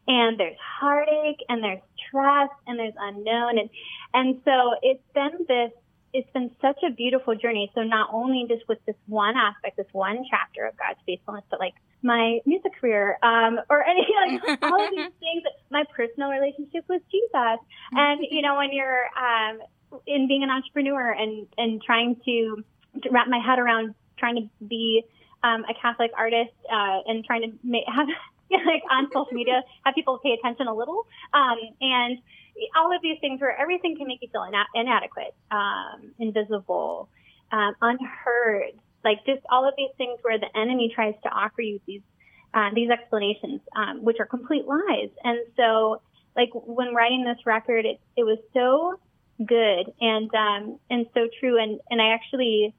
and 0.06 0.38
there's 0.38 0.56
heartache 0.80 1.40
and 1.48 1.62
there's 1.62 1.80
trust 2.10 2.52
and 2.66 2.78
there's 2.78 2.94
unknown. 2.98 3.58
And 3.58 3.70
and 4.12 4.40
so 4.44 4.74
it's 4.82 5.02
been 5.14 5.46
this 5.48 5.70
it's 6.12 6.30
been 6.32 6.50
such 6.62 6.78
a 6.88 6.92
beautiful 6.92 7.34
journey. 7.34 7.72
So 7.74 7.82
not 7.82 8.10
only 8.12 8.46
just 8.48 8.68
with 8.68 8.78
this 8.86 8.96
one 9.06 9.36
aspect 9.36 9.76
this 9.76 9.86
one 9.92 10.24
chapter 10.30 10.66
of 10.66 10.76
god's 10.76 10.98
faithfulness 11.06 11.44
but 11.50 11.60
like 11.60 11.74
my 12.02 12.40
music 12.44 12.72
career 12.80 13.18
um 13.22 13.58
or 13.70 13.82
any 13.82 14.06
like 14.40 14.62
all 14.62 14.84
of 14.84 14.90
these 14.90 15.10
things 15.20 15.42
my 15.70 15.84
personal 15.94 16.30
relationship 16.30 16.84
with 16.88 17.02
jesus. 17.10 17.58
And 17.92 18.20
you 18.30 18.42
know 18.42 18.56
when 18.56 18.72
you're 18.72 19.06
um 19.16 19.60
in 20.06 20.28
being 20.28 20.42
an 20.42 20.50
entrepreneur 20.50 21.12
and 21.12 21.46
and 21.56 21.82
trying 21.82 22.16
to, 22.24 22.64
to 23.02 23.10
wrap 23.10 23.28
my 23.28 23.38
head 23.38 23.58
around 23.58 23.94
trying 24.18 24.36
to 24.36 24.66
be 24.66 25.04
um, 25.42 25.64
a 25.64 25.74
Catholic 25.80 26.10
artist 26.16 26.54
uh, 26.72 27.00
and 27.06 27.24
trying 27.24 27.42
to 27.42 27.58
make, 27.62 27.84
have 27.94 28.08
like 28.66 28.82
on 28.90 29.08
social 29.12 29.32
media, 29.32 29.62
have 29.84 29.94
people 29.94 30.18
pay 30.22 30.32
attention 30.32 30.66
a 30.66 30.74
little. 30.74 31.06
Um, 31.32 31.58
and 31.80 32.18
all 32.76 32.94
of 32.94 33.02
these 33.02 33.18
things 33.20 33.40
where 33.40 33.58
everything 33.58 33.96
can 33.96 34.06
make 34.06 34.20
you 34.22 34.28
feel 34.30 34.44
ina- 34.46 34.68
inadequate, 34.74 35.34
um, 35.50 36.12
invisible, 36.18 37.08
um, 37.52 37.74
unheard, 37.80 38.72
like 39.04 39.18
just 39.26 39.42
all 39.50 39.66
of 39.68 39.74
these 39.76 39.90
things 39.96 40.18
where 40.22 40.38
the 40.38 40.48
enemy 40.56 40.90
tries 40.94 41.14
to 41.22 41.28
offer 41.28 41.62
you 41.62 41.80
these 41.86 42.02
uh, 42.54 42.70
these 42.72 42.88
explanations, 42.88 43.60
um, 43.74 44.04
which 44.04 44.18
are 44.20 44.26
complete 44.26 44.64
lies. 44.64 45.10
And 45.24 45.40
so, 45.56 46.00
like 46.36 46.50
when 46.52 46.94
writing 46.94 47.24
this 47.24 47.44
record, 47.44 47.84
it 47.84 48.00
it 48.16 48.22
was 48.22 48.38
so 48.52 48.98
good 49.44 49.92
and 50.00 50.30
um, 50.34 50.78
and 50.88 51.06
so 51.14 51.28
true. 51.40 51.60
And 51.60 51.80
and 51.90 52.00
I 52.00 52.14
actually 52.14 52.74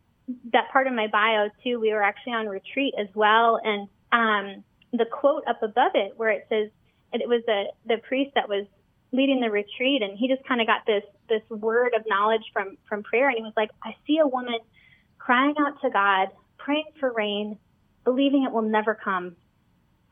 that 0.54 0.72
part 0.72 0.88
of 0.88 0.94
my 0.94 1.08
bio 1.08 1.50
too. 1.64 1.80
We 1.80 1.92
were 1.92 2.02
actually 2.04 2.34
on 2.34 2.48
retreat 2.48 2.94
as 2.98 3.08
well, 3.14 3.60
and 3.64 3.88
um, 4.12 4.64
the 4.98 5.06
quote 5.06 5.44
up 5.48 5.62
above 5.64 5.92
it 5.96 6.14
where 6.18 6.30
it 6.30 6.46
says 6.50 6.70
and 7.14 7.22
it 7.22 7.30
was 7.30 7.42
the 7.46 7.66
the 7.86 7.98
priest 7.98 8.32
that 8.36 8.50
was 8.50 8.66
leading 9.12 9.40
the 9.40 9.50
retreat 9.50 10.02
and 10.02 10.18
he 10.18 10.28
just 10.28 10.44
kind 10.46 10.62
of 10.62 10.68
got 10.68 10.86
this 10.86 11.04
this 11.30 11.42
word 11.50 11.94
of 11.96 12.04
knowledge 12.08 12.44
from 12.52 12.78
from 12.88 13.04
prayer 13.04 13.30
and 13.30 13.38
he 13.38 13.44
was 13.44 13.54
like 13.56 13.70
I 13.84 13.96
see 14.06 14.18
a 14.18 14.28
woman 14.28 14.60
crying 15.18 15.56
out 15.60 15.82
to 15.82 15.90
God 15.90 16.30
praying 16.58 16.92
for 17.00 17.12
rain 17.14 17.58
believing 18.04 18.44
it 18.44 18.52
will 18.52 18.62
never 18.62 18.94
come. 18.94 19.36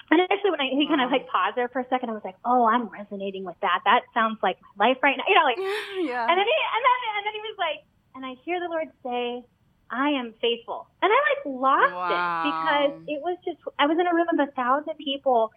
And 0.09 0.21
actually 0.21 0.51
when 0.51 0.61
I 0.61 0.69
he 0.71 0.87
kind 0.87 1.01
of 1.01 1.11
like 1.11 1.27
paused 1.27 1.57
there 1.57 1.67
for 1.69 1.81
a 1.81 1.87
second 1.89 2.09
I 2.09 2.13
was 2.13 2.23
like 2.23 2.37
oh 2.45 2.65
I'm 2.65 2.87
resonating 2.87 3.43
with 3.43 3.59
that. 3.61 3.81
That 3.85 4.01
sounds 4.13 4.39
like 4.41 4.57
my 4.75 4.87
life 4.87 4.97
right 5.03 5.17
now 5.17 5.25
you 5.27 5.35
know 5.35 5.43
like 5.43 5.57
yeah. 6.07 6.25
and 6.29 6.37
then 6.37 6.47
he 6.47 6.57
and 6.75 6.81
then 6.87 6.99
and 7.17 7.23
then 7.27 7.33
he 7.33 7.41
was 7.41 7.57
like 7.57 7.79
and 8.15 8.25
I 8.25 8.35
hear 8.45 8.59
the 8.59 8.69
Lord 8.69 8.87
say 9.03 9.43
I 9.93 10.09
am 10.09 10.33
faithful. 10.41 10.87
And 11.01 11.11
I 11.13 11.19
like 11.29 11.45
lost 11.45 11.93
wow. 11.93 12.09
it 12.09 12.49
because 12.49 13.01
it 13.07 13.21
was 13.21 13.37
just, 13.45 13.59
I 13.77 13.85
was 13.85 13.97
in 13.99 14.07
a 14.07 14.13
room 14.13 14.27
of 14.33 14.49
a 14.49 14.51
thousand 14.51 14.97
people 14.97 15.51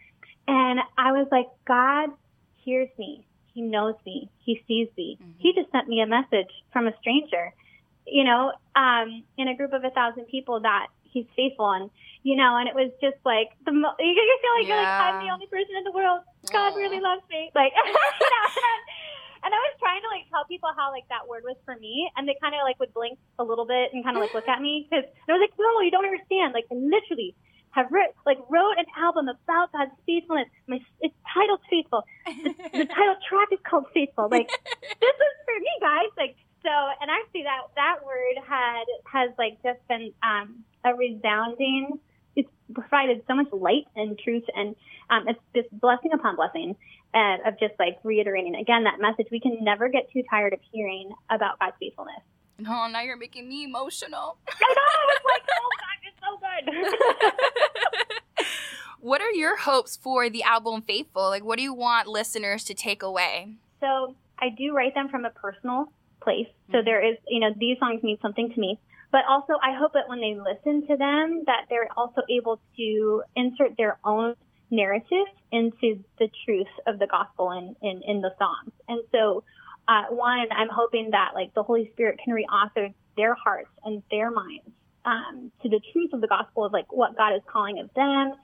and 0.47 0.79
I 0.99 1.13
was 1.13 1.27
like, 1.33 1.49
God 1.67 2.11
hears 2.63 2.91
me. 2.99 3.25
He 3.55 3.63
knows 3.63 3.95
me. 4.05 4.29
He 4.45 4.63
sees 4.69 4.89
me. 4.97 5.17
Mm-hmm. 5.17 5.33
He 5.39 5.55
just 5.55 5.73
sent 5.73 5.89
me 5.89 6.03
a 6.03 6.07
message 6.07 6.53
from 6.71 6.87
a 6.87 6.93
stranger, 7.01 7.55
you 8.07 8.25
know, 8.25 8.53
um, 8.77 9.25
in 9.39 9.49
a 9.49 9.57
group 9.57 9.73
of 9.73 9.83
a 9.83 9.91
thousand 9.91 10.27
people 10.27 10.61
that 10.61 10.89
he's 11.03 11.25
faithful. 11.35 11.73
And, 11.73 11.91
you 12.23 12.37
know, 12.37 12.59
and 12.59 12.69
it 12.69 12.75
was 12.75 12.93
just 13.01 13.17
like 13.25 13.57
the, 13.65 13.73
mo- 13.73 13.97
you, 13.99 14.13
feel 14.13 14.53
like 14.61 14.69
yeah. 14.69 14.69
you're 14.69 14.85
like, 14.85 15.15
I'm 15.15 15.27
the 15.27 15.33
only 15.33 15.47
person 15.47 15.75
in 15.79 15.85
the 15.85 15.93
world. 15.93 16.21
God 16.53 16.77
really 16.77 17.01
loves 17.01 17.23
me. 17.31 17.51
Like, 17.55 17.73
you 17.87 17.93
know, 17.93 18.45
and 19.47 19.55
I 19.55 19.63
was 19.63 19.79
trying 19.79 20.03
to 20.03 20.11
like 20.11 20.27
tell 20.27 20.43
people 20.51 20.75
how 20.75 20.91
like 20.91 21.07
that 21.07 21.31
word 21.31 21.47
was 21.47 21.55
for 21.63 21.79
me, 21.79 22.11
and 22.19 22.27
they 22.27 22.35
kind 22.43 22.51
of 22.59 22.67
like 22.67 22.83
would 22.83 22.91
blink 22.91 23.15
a 23.39 23.45
little 23.47 23.65
bit 23.65 23.95
and 23.95 24.03
kind 24.03 24.19
of 24.19 24.27
like 24.27 24.35
look 24.35 24.51
at 24.51 24.59
me 24.59 24.91
because 24.91 25.07
I 25.07 25.39
was 25.39 25.43
like, 25.47 25.55
no, 25.55 25.79
you 25.87 25.95
don't 25.95 26.03
understand. 26.03 26.51
Like, 26.51 26.67
I 26.67 26.75
literally 26.75 27.39
have 27.71 27.87
writ 27.95 28.11
like 28.27 28.43
wrote 28.51 28.75
an 28.75 28.91
album 28.99 29.31
about 29.31 29.71
God's 29.71 29.95
faithfulness. 30.03 30.51
My 30.67 30.83
it's 30.99 31.15
titled 31.31 31.63
Faithful. 31.71 32.03
The, 32.27 32.51
the 32.75 32.89
title 32.99 33.15
track 33.23 33.55
is 33.55 33.63
called 33.63 33.87
Faithful. 33.95 34.27
Like, 34.27 34.51
this 34.83 35.15
is 35.15 35.35
for 35.47 35.57
me, 35.63 35.73
guys. 35.79 36.11
Like, 36.19 36.35
so 36.67 36.75
and 36.99 37.07
actually 37.07 37.47
that 37.47 37.71
that 37.79 38.03
word 38.03 38.43
had 38.43 38.83
has 39.07 39.31
like 39.39 39.63
just 39.63 39.79
been 39.87 40.11
um 40.27 40.67
a 40.83 40.91
resounding 40.91 42.03
provided 42.89 43.23
so 43.27 43.35
much 43.35 43.49
light 43.53 43.87
and 43.95 44.19
truth 44.19 44.45
and 44.55 44.75
um, 45.11 45.29
it's 45.29 45.41
just 45.55 45.69
blessing 45.81 46.13
upon 46.13 46.37
blessing 46.37 46.77
and 47.15 47.43
of 47.47 47.59
just 47.59 47.75
like 47.79 47.99
reiterating 48.03 48.57
again 48.57 48.85
that 48.85 49.01
message. 49.01 49.29
We 49.31 49.41
can 49.41 49.63
never 49.63 49.89
get 49.89 50.11
too 50.13 50.23
tired 50.29 50.53
of 50.53 50.61
hearing 50.73 51.13
about 51.31 51.59
God's 51.59 51.77
faithfulness. 51.81 52.21
Oh, 52.61 52.89
now 52.91 53.03
you're 53.03 53.17
making 53.17 53.49
me 53.49 53.65
emotional. 53.65 54.39
I 54.49 54.75
know. 54.77 54.93
It's 55.15 55.25
like, 55.25 55.43
oh 55.61 55.71
God, 55.81 55.99
it's 56.07 56.21
so 56.23 56.39
good. 58.37 58.47
what 59.01 59.21
are 59.21 59.31
your 59.31 59.59
hopes 59.59 59.97
for 59.97 60.31
the 60.31 60.43
album 60.43 60.83
Faithful? 60.83 61.29
Like, 61.29 61.45
what 61.45 61.59
do 61.59 61.63
you 61.63 61.75
want 61.75 62.09
listeners 62.09 62.65
to 62.65 62.75
take 62.75 63.03
away? 63.03 63.57
So, 63.81 64.15
I 64.39 64.51
do 64.51 64.75
write 64.75 64.95
them 64.95 65.09
from 65.09 65.25
a 65.25 65.31
personal 65.31 65.93
place. 66.23 66.47
So, 66.71 66.79
mm-hmm. 66.79 66.85
there 66.87 67.05
is, 67.05 67.19
you 67.29 67.41
know, 67.41 67.51
these 67.59 67.79
songs 67.79 68.03
mean 68.03 68.19
something 68.23 68.51
to 68.51 68.61
me. 68.61 68.79
But 69.17 69.25
also, 69.31 69.55
I 69.63 69.73
hope 69.75 69.95
that 69.95 70.11
when 70.11 70.21
they 70.21 70.37
listen 70.37 70.87
to 70.89 70.97
them, 70.99 71.45
that 71.47 71.69
they're 71.71 71.89
also 71.97 72.21
able 72.29 72.61
to 72.77 73.23
insert 73.35 73.75
their 73.79 73.99
own 74.05 74.35
narrative 74.71 75.25
into 75.51 76.05
the 76.19 76.29
truth 76.45 76.69
of 76.87 76.99
the 76.99 77.07
gospel 77.07 77.51
in, 77.53 77.75
in, 77.81 78.03
in 78.07 78.21
the 78.21 78.33
songs. 78.39 78.73
And 78.89 79.01
so, 79.13 79.43
uh, 79.89 80.03
one, 80.11 80.49
I'm 80.51 80.69
hoping 80.71 81.13
that 81.13 81.31
like 81.35 81.55
the 81.55 81.63
Holy 81.63 81.89
Spirit 81.95 82.21
can 82.23 82.35
reauthor 82.35 82.93
their 83.17 83.35
hearts 83.35 83.71
and 83.87 84.03
their 84.11 84.31
minds 84.31 84.69
um, 85.07 85.51
to 85.63 85.71
the 85.71 85.81
truth 85.95 86.13
of 86.13 86.21
the 86.21 86.29
gospel 86.29 86.67
of 86.67 86.75
like 86.75 86.93
what 86.93 87.17
God 87.17 87.35
is 87.35 87.43
calling 87.51 87.79
of 87.79 87.89
them 87.95 88.35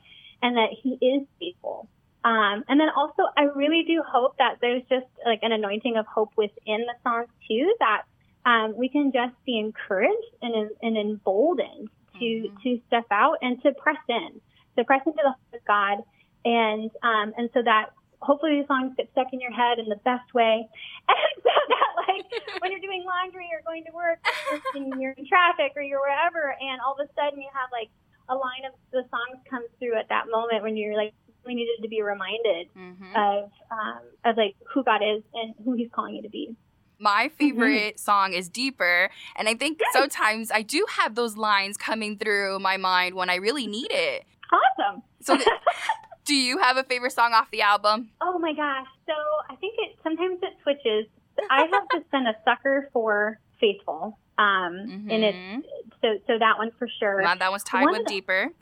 and 0.41 0.57
that 0.57 0.71
He 0.83 0.97
is 1.05 1.27
faithful. 1.39 1.87
Um, 2.25 2.65
and 2.67 2.81
then 2.81 2.89
also, 2.97 3.25
I 3.37 3.43
really 3.55 3.85
do 3.87 4.03
hope 4.11 4.39
that 4.39 4.57
there's 4.63 4.85
just 4.89 5.05
like 5.27 5.41
an 5.43 5.53
anointing 5.53 5.99
of 5.99 6.07
hope 6.07 6.31
within 6.35 6.87
the 6.89 6.95
songs 7.05 7.29
too, 7.47 7.75
that 7.81 8.05
um, 8.45 8.75
we 8.77 8.89
can 8.89 9.13
just 9.13 9.35
be 9.45 9.59
encouraged 9.59 10.33
and, 10.43 10.71
and 10.83 10.97
emboldened 10.97 11.89
to 12.19 12.25
mm-hmm. 12.25 12.57
to 12.63 12.81
step 12.87 13.07
out 13.11 13.39
and 13.43 13.63
to 13.63 13.73
press 13.73 14.03
in, 14.09 14.41
to 14.77 14.85
press 14.85 15.03
into 15.07 15.21
the 15.23 15.31
heart 15.31 15.55
of 15.55 15.65
God 15.67 16.05
and 16.45 16.91
um, 17.03 17.33
and 17.37 17.49
so 17.55 17.63
that 17.63 17.91
hopefully 18.21 18.61
these 18.61 18.67
songs 18.67 18.95
get 18.97 19.11
stuck 19.13 19.29
in 19.33 19.41
your 19.41 19.53
head 19.53 19.79
in 19.79 19.89
the 19.89 19.99
best 20.05 20.33
way, 20.35 20.67
and 21.09 21.43
so 21.43 21.51
that 21.69 21.91
like 22.09 22.27
when 22.61 22.71
you're 22.71 22.81
doing 22.81 23.05
laundry 23.05 23.49
or 23.53 23.63
going 23.65 23.85
to 23.85 23.93
work, 23.93 24.19
or 24.51 24.59
you're 25.01 25.13
in 25.13 25.27
traffic 25.27 25.73
or 25.77 25.83
you're 25.83 26.01
wherever, 26.01 26.55
and 26.61 26.81
all 26.85 26.95
of 26.99 27.01
a 27.01 27.09
sudden 27.15 27.41
you 27.41 27.49
have 27.53 27.71
like 27.71 27.91
a 28.29 28.35
line 28.35 28.65
of 28.67 28.75
the 28.93 29.03
songs 29.11 29.43
comes 29.49 29.67
through 29.79 29.99
at 29.99 30.09
that 30.09 30.27
moment 30.31 30.63
when 30.63 30.77
you're 30.77 30.97
like 30.97 31.13
we 31.45 31.55
needed 31.55 31.83
to 31.83 31.89
be 31.89 32.03
reminded 32.03 32.71
Mhm. 32.75 33.11
of 33.15 33.51
um, 33.71 34.03
of 34.25 34.37
like 34.37 34.55
who 34.73 34.83
God 34.85 35.03
is 35.03 35.23
and 35.35 35.55
who 35.65 35.75
He's 35.75 35.91
calling 35.91 36.17
you 36.17 36.23
to 36.23 36.31
be. 36.31 36.55
My 37.03 37.25
Mm-hmm. 37.27 37.37
favorite 37.37 37.99
song 38.01 38.33
is 38.33 38.49
Deeper, 38.49 39.11
and 39.35 39.49
I 39.49 39.55
think 39.55 39.81
sometimes 39.93 40.53
I 40.53 40.63
do 40.63 40.87
have 40.89 41.17
those 41.17 41.37
lines 41.37 41.77
coming 41.77 42.17
through 42.17 42.61
my 42.61 42.77
mind 42.77 43.17
when 43.17 43.29
I 43.29 43.35
really 43.37 43.67
need 43.67 43.89
it. 43.91 44.25
Awesome. 44.53 45.03
So, 45.21 45.37
th- 45.37 45.49
do 46.25 46.35
you 46.37 46.59
have 46.59 46.77
a 46.77 46.85
favorite 46.85 47.11
song 47.13 47.33
off 47.33 47.51
the 47.51 47.63
album? 47.63 48.11
Oh 48.21 48.39
my 48.39 48.53
gosh. 48.53 48.87
So 49.07 49.13
I 49.51 49.57
think 49.57 49.75
it 49.79 49.99
sometimes 50.05 50.39
it 50.43 50.55
switches. 50.63 51.07
I 51.51 51.63
have 51.73 51.85
just 51.93 52.09
been 52.13 52.27
a 52.29 52.35
sucker 52.45 52.89
for 52.93 53.39
Faithful. 53.59 54.19
Um 54.43 54.73
and 55.13 55.23
it's 55.29 55.67
so 56.03 56.09
so 56.27 56.39
that 56.39 56.59
one 56.59 56.71
for 56.79 56.89
sure. 56.99 57.23
Wow, 57.23 57.35
that 57.37 57.51
one's 57.51 57.63
tied 57.63 57.85
One 57.85 57.93
with 57.93 58.07
the- 58.07 58.15
Deeper. 58.15 58.51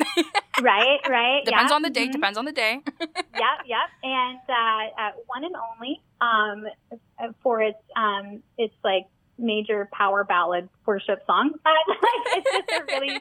Right, 0.63 1.01
right. 1.09 1.43
depends 1.43 1.71
yeah. 1.71 1.77
on 1.77 1.81
the 1.83 1.89
day. 1.89 2.07
mhm. 2.09 2.13
Depends 2.13 2.37
on 2.37 2.45
the 2.45 2.53
day. 2.53 2.81
Yep, 3.01 3.57
yep. 3.67 3.89
And 4.03 4.39
uh, 4.47 5.01
uh, 5.03 5.11
one 5.27 5.45
and 5.45 5.55
only 5.71 6.03
um 6.21 6.67
for 7.43 7.63
its 7.63 7.79
um 7.97 8.43
its 8.59 8.75
like 8.85 9.07
major 9.39 9.89
power 9.91 10.23
ballad 10.25 10.69
worship 10.85 11.25
song. 11.27 11.53
Like 11.65 11.99
it's 12.37 12.51
just 12.53 12.83
a 12.83 12.85
really 12.85 13.21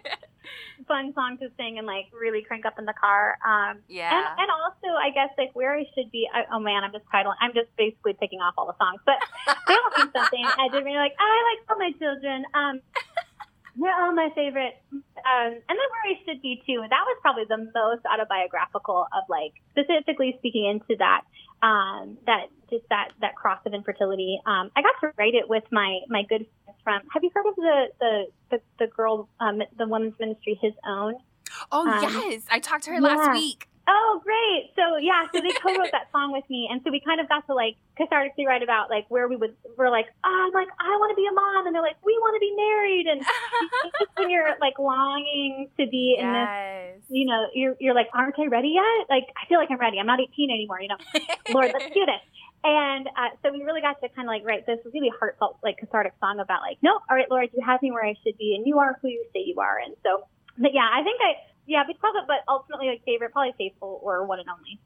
fun 0.88 1.14
song 1.14 1.38
to 1.40 1.50
sing 1.58 1.78
and 1.78 1.88
like 1.88 2.06
really 2.14 2.44
crank 2.44 2.66
up 2.66 2.80
in 2.80 2.86
the 2.86 2.94
car. 2.94 3.38
Um 3.46 3.80
yeah. 3.88 4.12
And, 4.12 4.46
and 4.46 4.50
also, 4.52 4.96
I 4.96 5.10
guess 5.12 5.30
like 5.38 5.52
where 5.54 5.76
I 5.76 5.86
should 5.96 6.12
be. 6.12 6.28
I, 6.32 6.44
oh 6.52 6.60
man, 6.60 6.84
I'm 6.84 6.92
just 6.92 7.06
titling. 7.14 7.36
I'm 7.42 7.54
just 7.54 7.70
basically 7.78 8.14
picking 8.14 8.40
off 8.40 8.54
all 8.58 8.68
the 8.68 8.78
songs, 8.78 9.02
but 9.06 9.18
they 9.68 9.74
all 9.74 9.92
mean 9.98 10.12
something. 10.14 10.46
I 10.46 10.70
did 10.70 10.84
really 10.84 10.98
like. 10.98 11.14
I 11.20 11.28
like 11.50 11.60
all 11.70 11.78
my 11.78 11.92
children. 11.98 12.46
Um, 12.54 12.82
they're 13.80 13.96
all 13.96 14.14
my 14.14 14.30
favorite. 14.36 14.76
Um, 14.92 15.52
and 15.56 15.76
then 15.76 15.88
where 15.90 16.06
I 16.12 16.16
should 16.26 16.42
be 16.42 16.62
too. 16.66 16.82
That 16.82 17.04
was 17.06 17.18
probably 17.22 17.46
the 17.48 17.70
most 17.74 18.04
autobiographical 18.06 19.08
of 19.14 19.24
like 19.30 19.54
specifically 19.72 20.36
speaking 20.40 20.66
into 20.66 20.98
that. 21.00 21.22
Um, 21.62 22.18
that 22.26 22.48
just 22.70 22.88
that 22.90 23.12
that 23.22 23.36
cross 23.36 23.60
of 23.66 23.74
infertility. 23.74 24.40
Um, 24.46 24.72
I 24.76 24.82
got 24.82 24.96
to 25.02 25.14
write 25.18 25.36
it 25.36 25.50
with 25.50 25.64
my 25.72 26.00
my 26.08 26.24
good 26.28 26.46
from. 26.84 27.02
Have 27.14 27.24
you 27.24 27.32
heard 27.34 27.48
of 27.48 27.56
the 27.56 27.88
the 28.00 28.26
the, 28.52 28.62
the 28.80 28.88
girl 28.88 29.30
um, 29.40 29.62
the 29.78 29.88
women's 29.88 30.16
ministry 30.20 30.58
His 30.62 30.74
Own? 30.88 31.16
oh 31.72 31.88
um, 31.88 32.02
yes, 32.02 32.44
I 32.50 32.60
talked 32.60 32.84
to 32.86 32.92
her 32.92 33.02
last 33.02 33.32
week. 33.32 33.70
Oh, 33.92 34.22
great. 34.24 34.70
So 34.76 34.98
yeah, 34.98 35.26
so 35.34 35.42
they 35.42 35.50
co-wrote 35.54 35.90
that 35.92 36.12
song 36.12 36.32
with 36.32 36.48
me, 36.48 36.70
and 36.70 36.80
so 36.84 36.92
we 36.92 37.00
kind 37.00 37.20
of 37.20 37.28
got 37.28 37.48
to 37.48 37.56
like 37.56 37.76
cathartically 38.00 38.46
write 38.46 38.62
about 38.62 38.90
like 38.90 39.06
where 39.10 39.28
we 39.28 39.36
would. 39.36 39.56
We're 39.78 39.90
like, 39.90 40.06
oh, 40.24 40.46
I'm 40.48 40.54
like, 40.54 40.68
I 40.80 40.94
want 41.02 41.10
to 41.10 41.16
be 41.16 41.26
a 41.26 41.34
mom, 41.34 41.66
and 41.66 41.74
they're 41.74 41.82
like, 41.82 41.98
we 42.06 42.14
want 42.22 42.36
to 42.36 42.40
be 42.40 42.54
married, 42.54 43.08
and 43.08 43.26
when 44.18 44.30
you're 44.30 44.56
like 44.62 44.78
longing 44.78 45.70
to 45.80 45.88
be 45.88 46.18
in 46.20 46.32
this, 46.32 47.02
you 47.10 47.26
know, 47.26 47.48
you're 47.56 47.76
you're 47.80 47.96
like, 47.96 48.10
aren't 48.14 48.38
I 48.38 48.46
ready 48.46 48.78
yet? 48.78 49.10
Like, 49.10 49.26
I 49.36 49.48
feel 49.48 49.58
like 49.58 49.72
I'm 49.72 49.80
ready. 49.80 49.98
I'm 49.98 50.06
not 50.06 50.20
18 50.20 50.52
anymore. 50.52 50.82
You 50.82 50.90
know, 50.90 50.98
Lord, 51.50 51.72
let's 51.74 51.92
do 51.92 52.06
this. 52.06 52.22
And 52.64 53.08
uh, 53.08 53.30
so 53.42 53.52
we 53.54 53.64
really 53.64 53.82
got 53.82 54.02
to 54.02 54.10
kind 54.10 54.28
of 54.28 54.32
like 54.34 54.44
write 54.46 54.66
this 54.66 54.80
really 54.94 55.12
heartfelt, 55.18 55.60
like 55.64 55.78
cathartic 55.78 56.14
song 56.20 56.40
about 56.40 56.62
like, 56.62 56.78
no, 56.82 57.00
all 57.10 57.16
right, 57.16 57.30
Lord, 57.32 57.50
you 57.54 57.64
have 57.66 57.82
me 57.82 57.92
where 57.92 58.06
I 58.06 58.16
should 58.24 58.38
be, 58.38 58.56
and 58.58 58.68
you 58.68 58.80
are 58.80 58.98
who 59.02 59.08
you 59.08 59.24
say 59.34 59.42
you 59.46 59.56
are. 59.60 59.78
And 59.84 59.96
so, 60.04 60.28
but 60.58 60.74
yeah, 60.74 60.88
I 60.92 61.02
think 61.04 61.22
I, 61.22 61.36
yeah, 61.68 61.84
because 61.88 62.14
of, 62.22 62.28
but 62.28 62.38
ultimately, 62.50 62.88
like 62.88 63.04
favorite, 63.06 63.32
probably 63.32 63.54
faithful 63.58 64.00
or 64.04 64.26
one 64.26 64.40
and 64.40 64.50
only. 64.50 64.80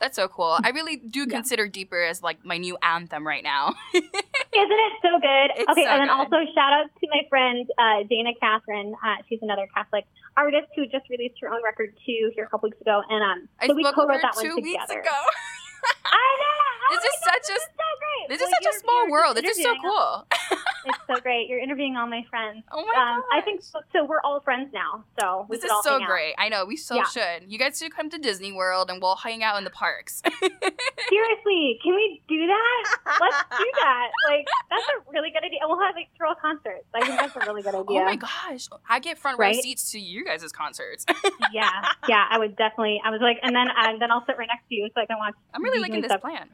That's 0.00 0.14
so 0.16 0.28
cool. 0.28 0.56
I 0.62 0.70
really 0.70 0.96
do 0.96 1.20
Yeah. 1.28 1.36
consider 1.42 1.66
Deeper 1.66 2.00
as 2.00 2.22
like 2.22 2.44
my 2.44 2.56
new 2.56 2.78
anthem 2.82 3.26
right 3.26 3.42
now. 3.42 3.74
Isn't 3.94 4.12
it 4.54 4.92
so 5.02 5.18
good? 5.20 5.50
It's 5.58 5.68
okay, 5.70 5.84
so 5.84 5.90
and 5.90 6.00
then 6.00 6.08
good. 6.08 6.14
also 6.22 6.36
shout 6.54 6.72
out 6.72 6.86
to 7.00 7.06
my 7.10 7.22
friend 7.28 7.66
uh, 7.78 8.04
Dana 8.08 8.30
Catherine. 8.40 8.94
Uh, 9.04 9.16
she's 9.28 9.40
another 9.42 9.66
Catholic 9.74 10.06
artist 10.36 10.68
who 10.76 10.86
just 10.86 11.08
released 11.10 11.34
her 11.42 11.48
own 11.52 11.62
record 11.64 11.94
too 12.06 12.30
here 12.34 12.44
a 12.44 12.48
couple 12.48 12.68
weeks 12.68 12.80
ago, 12.80 13.02
and 13.10 13.22
um, 13.22 13.48
I 13.60 13.66
so 13.66 13.74
we 13.74 13.82
co-wrote 13.82 14.22
that 14.22 14.34
two 14.40 14.54
one 14.54 14.62
weeks 14.62 14.80
together. 14.86 15.00
ago. 15.00 15.10
I 16.06 16.28
know. 16.40 16.57
Oh 16.90 16.94
This 16.94 17.04
is 17.04 17.20
such 17.20 17.48
a- 17.50 17.52
this 17.52 17.62
is 17.62 17.68
so. 17.76 18.28
This 18.28 18.40
is 18.42 18.48
such 18.50 18.66
a 18.74 18.78
small 18.80 19.10
world. 19.10 19.36
This 19.36 19.56
is 19.58 19.62
so 19.62 19.74
cool. 19.82 20.26
It's 20.86 20.98
so 21.06 21.20
great. 21.20 21.48
You're 21.48 21.58
interviewing 21.58 21.96
all 21.96 22.06
my 22.06 22.24
friends. 22.30 22.64
Oh 22.72 22.84
my 22.84 22.94
Um, 23.16 23.22
I 23.32 23.40
think 23.42 23.62
so, 23.62 23.80
so. 23.92 24.04
We're 24.04 24.20
all 24.22 24.40
friends 24.40 24.70
now, 24.72 25.04
so 25.20 25.46
This 25.50 25.64
is 25.64 25.70
so 25.82 25.98
great. 26.04 26.34
I 26.38 26.48
know 26.48 26.64
we 26.64 26.76
so 26.76 26.94
Yeah. 26.96 27.04
should. 27.04 27.50
You 27.50 27.58
guys 27.58 27.78
should 27.78 27.94
come 27.94 28.08
to 28.10 28.18
Disney 28.18 28.52
World 28.52 28.90
and 28.90 29.02
we'll 29.02 29.16
hang 29.16 29.42
out 29.42 29.56
in 29.58 29.64
the 29.64 29.70
parks. 29.70 30.22
Seriously, 31.08 31.78
can 31.82 31.94
we 31.94 32.22
do 32.28 32.46
that? 32.46 32.96
Let's 33.20 33.44
do 33.58 33.64
that. 33.80 34.08
Like 34.28 34.46
that's 34.70 34.84
a 34.88 35.10
really 35.12 35.30
good 35.30 35.44
idea. 35.44 35.58
And 35.62 35.68
we'll 35.70 35.80
have 35.84 35.94
like 35.94 36.08
throw 36.16 36.34
concerts. 36.40 36.84
I 36.94 37.00
think 37.06 37.18
that's 37.18 37.36
a 37.36 37.40
really 37.40 37.62
good 37.62 37.74
idea. 37.74 38.00
Oh 38.00 38.04
my 38.04 38.16
gosh, 38.16 38.68
I 38.88 38.98
get 39.00 39.18
front 39.18 39.38
row 39.38 39.46
Right? 39.46 39.56
seats 39.62 39.90
to 39.92 39.98
you 39.98 40.24
guys' 40.24 40.50
concerts. 40.52 41.04
yeah, 41.52 41.68
yeah. 42.08 42.26
I 42.30 42.38
would 42.38 42.56
definitely. 42.56 43.00
I 43.04 43.10
was 43.10 43.20
like, 43.20 43.38
and 43.42 43.54
then 43.54 43.66
and 43.76 44.00
then 44.00 44.10
I'll 44.10 44.24
sit 44.26 44.36
right 44.38 44.48
next 44.48 44.68
to 44.68 44.74
you 44.74 44.88
so 44.94 45.00
I 45.00 45.06
can 45.06 45.18
watch. 45.18 45.34
I'm 45.54 45.62
really 45.62 45.80
liking 45.80 46.00
this 46.02 46.10
stuff. 46.10 46.20
plan. 46.22 46.48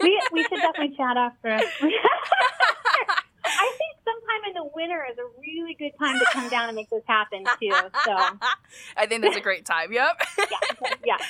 We 0.00 0.22
we 0.32 0.42
should 0.44 0.60
definitely 0.60 0.96
chat 0.96 1.16
after. 1.16 1.60
I 3.58 3.72
think 3.78 3.96
sometime 4.04 4.48
in 4.48 4.54
the 4.54 4.70
winter 4.74 5.06
is 5.10 5.18
a 5.18 5.40
really 5.40 5.74
good 5.74 5.92
time 5.98 6.18
to 6.18 6.26
come 6.32 6.48
down 6.48 6.68
and 6.68 6.76
make 6.76 6.90
this 6.90 7.02
happen 7.06 7.44
too. 7.60 7.72
So 8.04 8.16
I 8.96 9.06
think 9.06 9.22
that's 9.22 9.36
a 9.36 9.40
great 9.40 9.64
time. 9.64 9.92
Yep. 9.92 10.20
yeah, 10.38 10.90
yeah. 11.04 11.16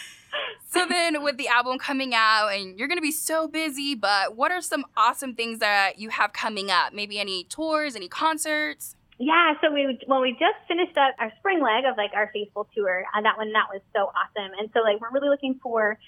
So 0.70 0.86
then, 0.88 1.22
with 1.22 1.36
the 1.36 1.48
album 1.48 1.78
coming 1.78 2.14
out, 2.14 2.48
and 2.48 2.78
you're 2.78 2.88
gonna 2.88 3.02
be 3.02 3.12
so 3.12 3.46
busy, 3.46 3.94
but 3.94 4.34
what 4.34 4.50
are 4.50 4.62
some 4.62 4.86
awesome 4.96 5.34
things 5.34 5.58
that 5.58 5.98
you 5.98 6.08
have 6.08 6.32
coming 6.32 6.70
up? 6.70 6.94
Maybe 6.94 7.18
any 7.18 7.44
tours, 7.44 7.94
any 7.94 8.08
concerts? 8.08 8.96
Yeah, 9.18 9.52
so 9.60 9.70
we 9.70 9.98
well 10.08 10.22
we 10.22 10.32
just 10.32 10.56
finished 10.66 10.96
up 10.96 11.14
our 11.18 11.30
spring 11.38 11.60
leg 11.60 11.84
of 11.84 11.98
like 11.98 12.12
our 12.14 12.30
faithful 12.32 12.66
tour. 12.74 13.04
and 13.14 13.26
that 13.26 13.36
one 13.36 13.52
that 13.52 13.66
was 13.70 13.82
so 13.94 14.10
awesome, 14.16 14.52
and 14.58 14.70
so 14.72 14.80
like 14.80 15.00
we're 15.02 15.12
really 15.12 15.28
looking 15.28 15.60
for 15.62 15.98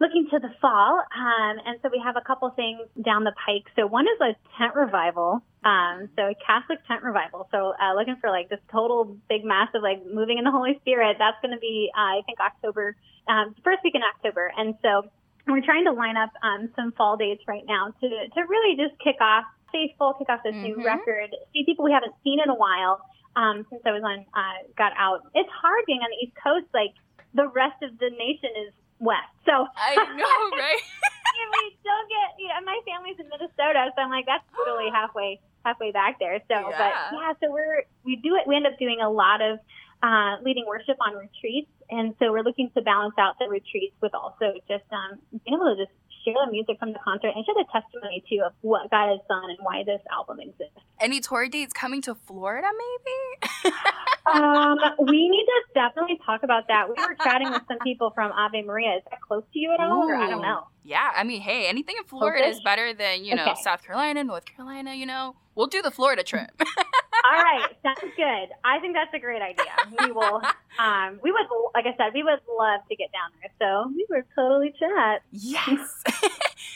looking 0.00 0.28
to 0.30 0.38
the 0.38 0.50
fall. 0.60 1.02
Um, 1.14 1.58
and 1.66 1.78
so 1.82 1.88
we 1.90 2.00
have 2.04 2.16
a 2.16 2.20
couple 2.20 2.48
things 2.50 2.80
down 3.04 3.24
the 3.24 3.34
pike. 3.44 3.66
So 3.76 3.86
one 3.86 4.06
is 4.06 4.20
a 4.20 4.32
tent 4.56 4.74
revival. 4.74 5.42
Um, 5.64 6.08
so 6.16 6.22
a 6.30 6.34
Catholic 6.46 6.78
tent 6.86 7.02
revival. 7.02 7.48
So 7.50 7.74
uh, 7.80 7.94
looking 7.94 8.16
for 8.20 8.30
like 8.30 8.48
this 8.48 8.60
total 8.70 9.16
big 9.28 9.44
massive 9.44 9.82
like 9.82 10.04
moving 10.06 10.38
in 10.38 10.44
the 10.44 10.50
Holy 10.52 10.78
Spirit. 10.80 11.16
That's 11.18 11.36
going 11.42 11.54
to 11.54 11.60
be 11.60 11.90
uh, 11.96 12.18
I 12.18 12.22
think 12.26 12.38
October 12.40 12.96
um, 13.26 13.54
first 13.64 13.80
week 13.84 13.94
in 13.94 14.02
October, 14.02 14.52
and 14.56 14.74
so. 14.82 15.08
We're 15.50 15.64
trying 15.64 15.86
to 15.86 15.92
line 15.92 16.18
up 16.18 16.28
um, 16.44 16.68
some 16.76 16.92
fall 16.92 17.16
dates 17.16 17.40
right 17.48 17.64
now 17.66 17.88
to, 17.88 18.06
to 18.10 18.40
really 18.50 18.76
just 18.76 19.00
kick 19.00 19.16
off 19.18 19.44
faithful, 19.72 20.12
kick 20.18 20.28
off 20.28 20.40
this 20.44 20.52
new 20.56 20.76
Mhm. 20.76 20.84
record, 20.84 21.34
see 21.54 21.64
people 21.64 21.86
we 21.86 21.92
haven't 21.92 22.12
seen 22.22 22.38
in 22.38 22.50
a 22.50 22.54
while 22.54 23.00
um, 23.34 23.64
since 23.70 23.80
I 23.86 23.92
was 23.92 24.02
on 24.04 24.26
uh, 24.36 24.58
got 24.76 24.92
out. 24.98 25.24
It's 25.32 25.48
hard 25.48 25.84
being 25.86 26.00
on 26.00 26.10
the 26.10 26.26
East 26.26 26.36
Coast. 26.44 26.66
Like 26.74 26.92
the 27.32 27.48
rest 27.48 27.82
of 27.82 27.96
the 27.96 28.10
nation 28.10 28.50
is 28.68 28.74
west, 29.00 29.30
so 29.46 29.66
I 29.76 29.94
know, 30.16 30.56
right? 30.56 30.82
and 31.40 31.48
we 31.54 31.76
still 31.80 32.02
get. 32.08 32.28
You 32.38 32.48
know, 32.48 32.60
my 32.64 32.78
family's 32.86 33.18
in 33.18 33.28
Minnesota, 33.28 33.90
so 33.94 34.02
I'm 34.02 34.10
like 34.10 34.26
that's 34.26 34.44
literally 34.58 34.90
halfway 34.92 35.40
halfway 35.64 35.92
back 35.92 36.18
there. 36.18 36.38
So, 36.48 36.54
Yeah. 36.54 36.78
but 36.78 36.92
yeah, 37.18 37.32
so 37.42 37.52
we're 37.52 37.84
we 38.04 38.16
do 38.16 38.36
it. 38.36 38.46
We 38.46 38.56
end 38.56 38.66
up 38.66 38.78
doing 38.78 39.00
a 39.00 39.10
lot 39.10 39.40
of 39.42 39.58
uh, 40.02 40.36
leading 40.44 40.64
worship 40.66 40.96
on 41.00 41.14
retreats, 41.16 41.70
and 41.90 42.14
so 42.18 42.30
we're 42.30 42.42
looking 42.46 42.70
to 42.76 42.82
balance 42.82 43.14
out 43.18 43.38
the 43.38 43.48
retreats 43.48 43.94
with 44.00 44.14
also 44.14 44.54
just 44.68 44.84
um, 44.92 45.18
being 45.44 45.56
able 45.58 45.74
to 45.74 45.76
just 45.84 45.94
share 46.24 46.34
the 46.44 46.50
music 46.50 46.78
from 46.78 46.92
the 46.92 46.98
concert 46.98 47.32
and 47.34 47.44
share 47.44 47.54
the 47.54 47.66
testimony 47.72 48.22
too 48.28 48.42
of 48.44 48.52
what 48.60 48.90
God 48.90 49.10
has 49.10 49.20
done 49.28 49.50
and 49.50 49.58
why 49.62 49.82
this 49.84 50.00
album 50.10 50.40
exists. 50.40 50.78
Any 51.00 51.20
tour 51.20 51.48
dates 51.48 51.72
coming 51.72 52.02
to 52.02 52.14
Florida, 52.14 52.68
maybe? 52.68 53.72
Um, 54.28 54.78
we 54.98 55.28
need 55.28 55.46
to 55.46 55.62
definitely 55.74 56.20
talk 56.24 56.42
about 56.42 56.68
that. 56.68 56.88
We 56.88 56.94
were 57.02 57.14
chatting 57.22 57.50
with 57.50 57.62
some 57.66 57.78
people 57.78 58.10
from 58.14 58.30
Ave 58.32 58.62
Maria. 58.62 58.96
Is 58.96 59.02
that 59.10 59.20
close 59.22 59.42
to 59.52 59.58
you 59.58 59.72
at 59.72 59.80
all? 59.80 60.02
Or 60.02 60.14
I 60.14 60.28
don't 60.28 60.42
know. 60.42 60.66
Yeah, 60.88 61.10
I 61.14 61.22
mean, 61.22 61.42
hey, 61.42 61.66
anything 61.66 61.96
in 61.98 62.04
Florida 62.04 62.46
is 62.48 62.62
better 62.62 62.94
than, 62.94 63.22
you 63.22 63.34
know, 63.34 63.42
Okay. 63.42 63.60
South 63.62 63.82
Carolina, 63.84 64.24
North 64.24 64.46
Carolina, 64.46 64.94
you 64.94 65.04
know. 65.04 65.36
We'll 65.54 65.66
do 65.66 65.82
the 65.82 65.90
Florida 65.90 66.22
trip. 66.22 66.50
All 66.60 67.42
right, 67.42 67.68
sounds 67.82 68.14
good. 68.16 68.48
I 68.64 68.78
think 68.80 68.94
that's 68.94 69.12
a 69.12 69.18
great 69.18 69.42
idea. 69.42 69.66
We 70.00 70.12
will. 70.12 70.40
Um, 70.78 71.18
we 71.24 71.32
would, 71.32 71.46
like 71.74 71.86
I 71.86 71.96
said, 71.96 72.14
we 72.14 72.22
would 72.22 72.38
love 72.56 72.82
to 72.88 72.94
get 72.94 73.10
down 73.10 73.32
there. 73.42 73.50
So 73.58 73.90
we 73.92 74.06
were 74.08 74.24
totally 74.36 74.72
chat. 74.78 75.22
yes. 75.32 76.04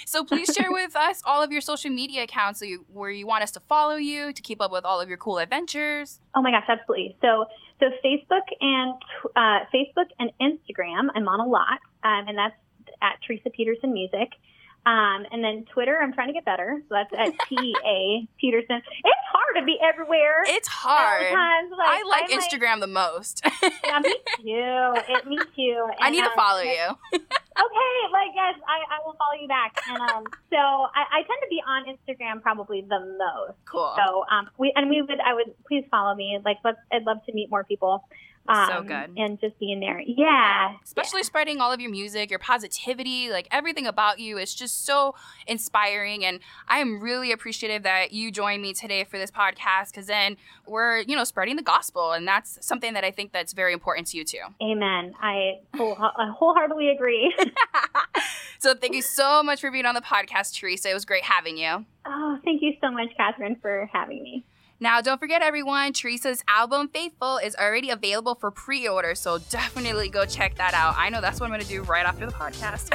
so 0.06 0.24
please 0.24 0.52
share 0.52 0.72
with 0.72 0.96
us 0.96 1.22
all 1.24 1.40
of 1.40 1.52
your 1.52 1.60
social 1.60 1.88
media 1.92 2.24
accounts 2.24 2.58
so 2.58 2.64
you, 2.64 2.84
where 2.92 3.12
you 3.12 3.28
want 3.28 3.44
us 3.44 3.52
to 3.52 3.60
follow 3.60 3.94
you, 3.94 4.32
to 4.32 4.42
keep 4.42 4.60
up 4.60 4.72
with 4.72 4.84
all 4.84 5.00
of 5.00 5.08
your 5.08 5.18
cool 5.18 5.38
adventures. 5.38 6.18
Oh 6.34 6.42
my 6.42 6.50
gosh, 6.50 6.64
absolutely. 6.68 7.16
So, 7.20 7.44
so 7.78 7.90
Facebook 8.04 8.42
and 8.60 8.94
uh, 9.36 9.66
Facebook 9.72 10.08
and 10.18 10.32
Instagram, 10.40 11.06
I'm 11.14 11.28
on 11.28 11.38
a 11.38 11.46
lot, 11.46 11.78
um, 12.02 12.26
and 12.26 12.36
that's 12.36 12.56
at 13.02 13.18
Teresa 13.26 13.50
Peterson 13.50 13.92
Music. 13.92 14.30
Um, 14.84 15.26
and 15.30 15.44
then 15.44 15.64
Twitter, 15.72 15.96
I'm 16.02 16.12
trying 16.12 16.26
to 16.26 16.32
get 16.32 16.44
better. 16.44 16.82
So 16.88 16.94
that's 16.94 17.12
at 17.16 17.38
T 17.48 17.74
A 17.86 18.26
Peterson. 18.40 18.76
It's 18.76 19.26
hard 19.30 19.56
to 19.56 19.64
be 19.64 19.78
everywhere. 19.80 20.42
It's 20.44 20.66
hard. 20.66 21.22
Like, 21.70 21.88
I 21.88 22.02
like 22.08 22.32
I'm 22.32 22.40
Instagram 22.40 22.80
the 22.80 22.88
most. 22.88 23.42
yeah, 23.62 24.00
me 24.00 24.14
too. 24.38 24.94
It, 25.08 25.26
me 25.26 25.38
too. 25.54 25.88
I 26.00 26.06
And, 26.06 26.16
need 26.16 26.22
to 26.22 26.30
um, 26.30 26.36
follow 26.36 26.62
you. 26.62 26.88
Okay, 27.52 27.94
like 28.10 28.32
yes, 28.34 28.54
I, 28.66 28.96
I 28.96 28.98
will 29.04 29.12
follow 29.12 29.36
you 29.38 29.46
back. 29.46 29.76
And 29.86 30.00
um, 30.00 30.24
so 30.48 30.56
I, 30.56 31.04
I 31.12 31.22
tend 31.22 31.38
to 31.42 31.48
be 31.50 31.60
on 31.60 31.84
Instagram 31.84 32.40
probably 32.40 32.80
the 32.80 32.98
most. 32.98 33.58
Cool. 33.66 33.92
So 33.94 34.24
um, 34.30 34.48
we 34.56 34.72
and 34.74 34.88
we 34.88 35.02
would 35.02 35.20
I 35.20 35.34
would 35.34 35.52
please 35.68 35.84
follow 35.90 36.14
me. 36.14 36.38
Like 36.42 36.56
let's 36.64 36.78
I'd 36.90 37.04
love 37.04 37.18
to 37.26 37.32
meet 37.34 37.50
more 37.50 37.62
people. 37.62 38.08
Um, 38.48 38.68
so 38.68 38.82
good. 38.82 39.12
And 39.16 39.40
just 39.40 39.58
being 39.58 39.80
there. 39.80 40.00
Yeah. 40.00 40.74
Especially 40.82 41.20
yeah. 41.20 41.26
spreading 41.26 41.60
all 41.60 41.72
of 41.72 41.80
your 41.80 41.90
music, 41.90 42.30
your 42.30 42.38
positivity, 42.38 43.30
like 43.30 43.46
everything 43.50 43.86
about 43.86 44.18
you 44.18 44.38
is 44.38 44.54
just 44.54 44.84
so 44.84 45.14
inspiring. 45.46 46.24
And 46.24 46.40
I 46.66 46.78
am 46.78 47.00
really 47.00 47.30
appreciative 47.30 47.84
that 47.84 48.12
you 48.12 48.32
joined 48.32 48.62
me 48.62 48.74
today 48.74 49.04
for 49.04 49.18
this 49.18 49.30
podcast 49.30 49.90
because 49.90 50.06
then 50.06 50.36
we're, 50.66 50.98
you 50.98 51.14
know, 51.14 51.24
spreading 51.24 51.56
the 51.56 51.62
gospel. 51.62 52.12
And 52.12 52.26
that's 52.26 52.58
something 52.66 52.94
that 52.94 53.04
I 53.04 53.10
think 53.10 53.32
that's 53.32 53.52
very 53.52 53.72
important 53.72 54.08
to 54.08 54.16
you 54.16 54.24
too. 54.24 54.42
Amen. 54.60 55.14
I, 55.20 55.60
whole, 55.76 55.96
I 55.98 56.30
wholeheartedly 56.36 56.90
agree. 56.90 57.32
so 58.58 58.74
thank 58.74 58.94
you 58.94 59.02
so 59.02 59.42
much 59.42 59.60
for 59.60 59.70
being 59.70 59.86
on 59.86 59.94
the 59.94 60.00
podcast, 60.00 60.54
Teresa. 60.58 60.90
It 60.90 60.94
was 60.94 61.04
great 61.04 61.22
having 61.22 61.56
you. 61.56 61.86
Oh, 62.04 62.38
thank 62.44 62.62
you 62.62 62.72
so 62.80 62.90
much, 62.90 63.08
Catherine, 63.16 63.56
for 63.62 63.88
having 63.92 64.22
me. 64.22 64.44
Now, 64.82 65.00
don't 65.00 65.20
forget, 65.20 65.42
everyone, 65.42 65.92
Teresa's 65.92 66.42
album 66.48 66.88
Faithful 66.88 67.36
is 67.36 67.54
already 67.54 67.90
available 67.90 68.34
for 68.34 68.50
pre 68.50 68.88
order, 68.88 69.14
so 69.14 69.38
definitely 69.38 70.08
go 70.08 70.26
check 70.26 70.56
that 70.56 70.74
out. 70.74 70.96
I 70.98 71.08
know 71.08 71.20
that's 71.20 71.38
what 71.38 71.46
I'm 71.46 71.52
going 71.52 71.62
to 71.62 71.68
do 71.68 71.82
right 71.84 72.04
after 72.04 72.26
the 72.26 72.32
podcast. 72.32 72.90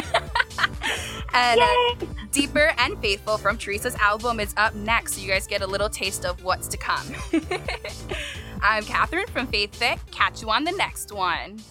and 1.33 1.61
uh, 1.61 2.05
Deeper 2.33 2.73
and 2.77 2.99
Faithful 3.01 3.37
from 3.37 3.57
Teresa's 3.57 3.95
album 3.95 4.41
is 4.41 4.53
up 4.57 4.75
next, 4.75 5.13
so 5.13 5.21
you 5.21 5.29
guys 5.29 5.47
get 5.47 5.61
a 5.61 5.65
little 5.65 5.87
taste 5.87 6.25
of 6.25 6.43
what's 6.43 6.67
to 6.67 6.77
come. 6.77 7.07
I'm 8.61 8.83
Catherine 8.83 9.27
from 9.27 9.47
Faith 9.47 9.73
Fit. 9.73 9.97
Catch 10.11 10.41
you 10.41 10.49
on 10.49 10.65
the 10.65 10.73
next 10.73 11.13
one. 11.13 11.61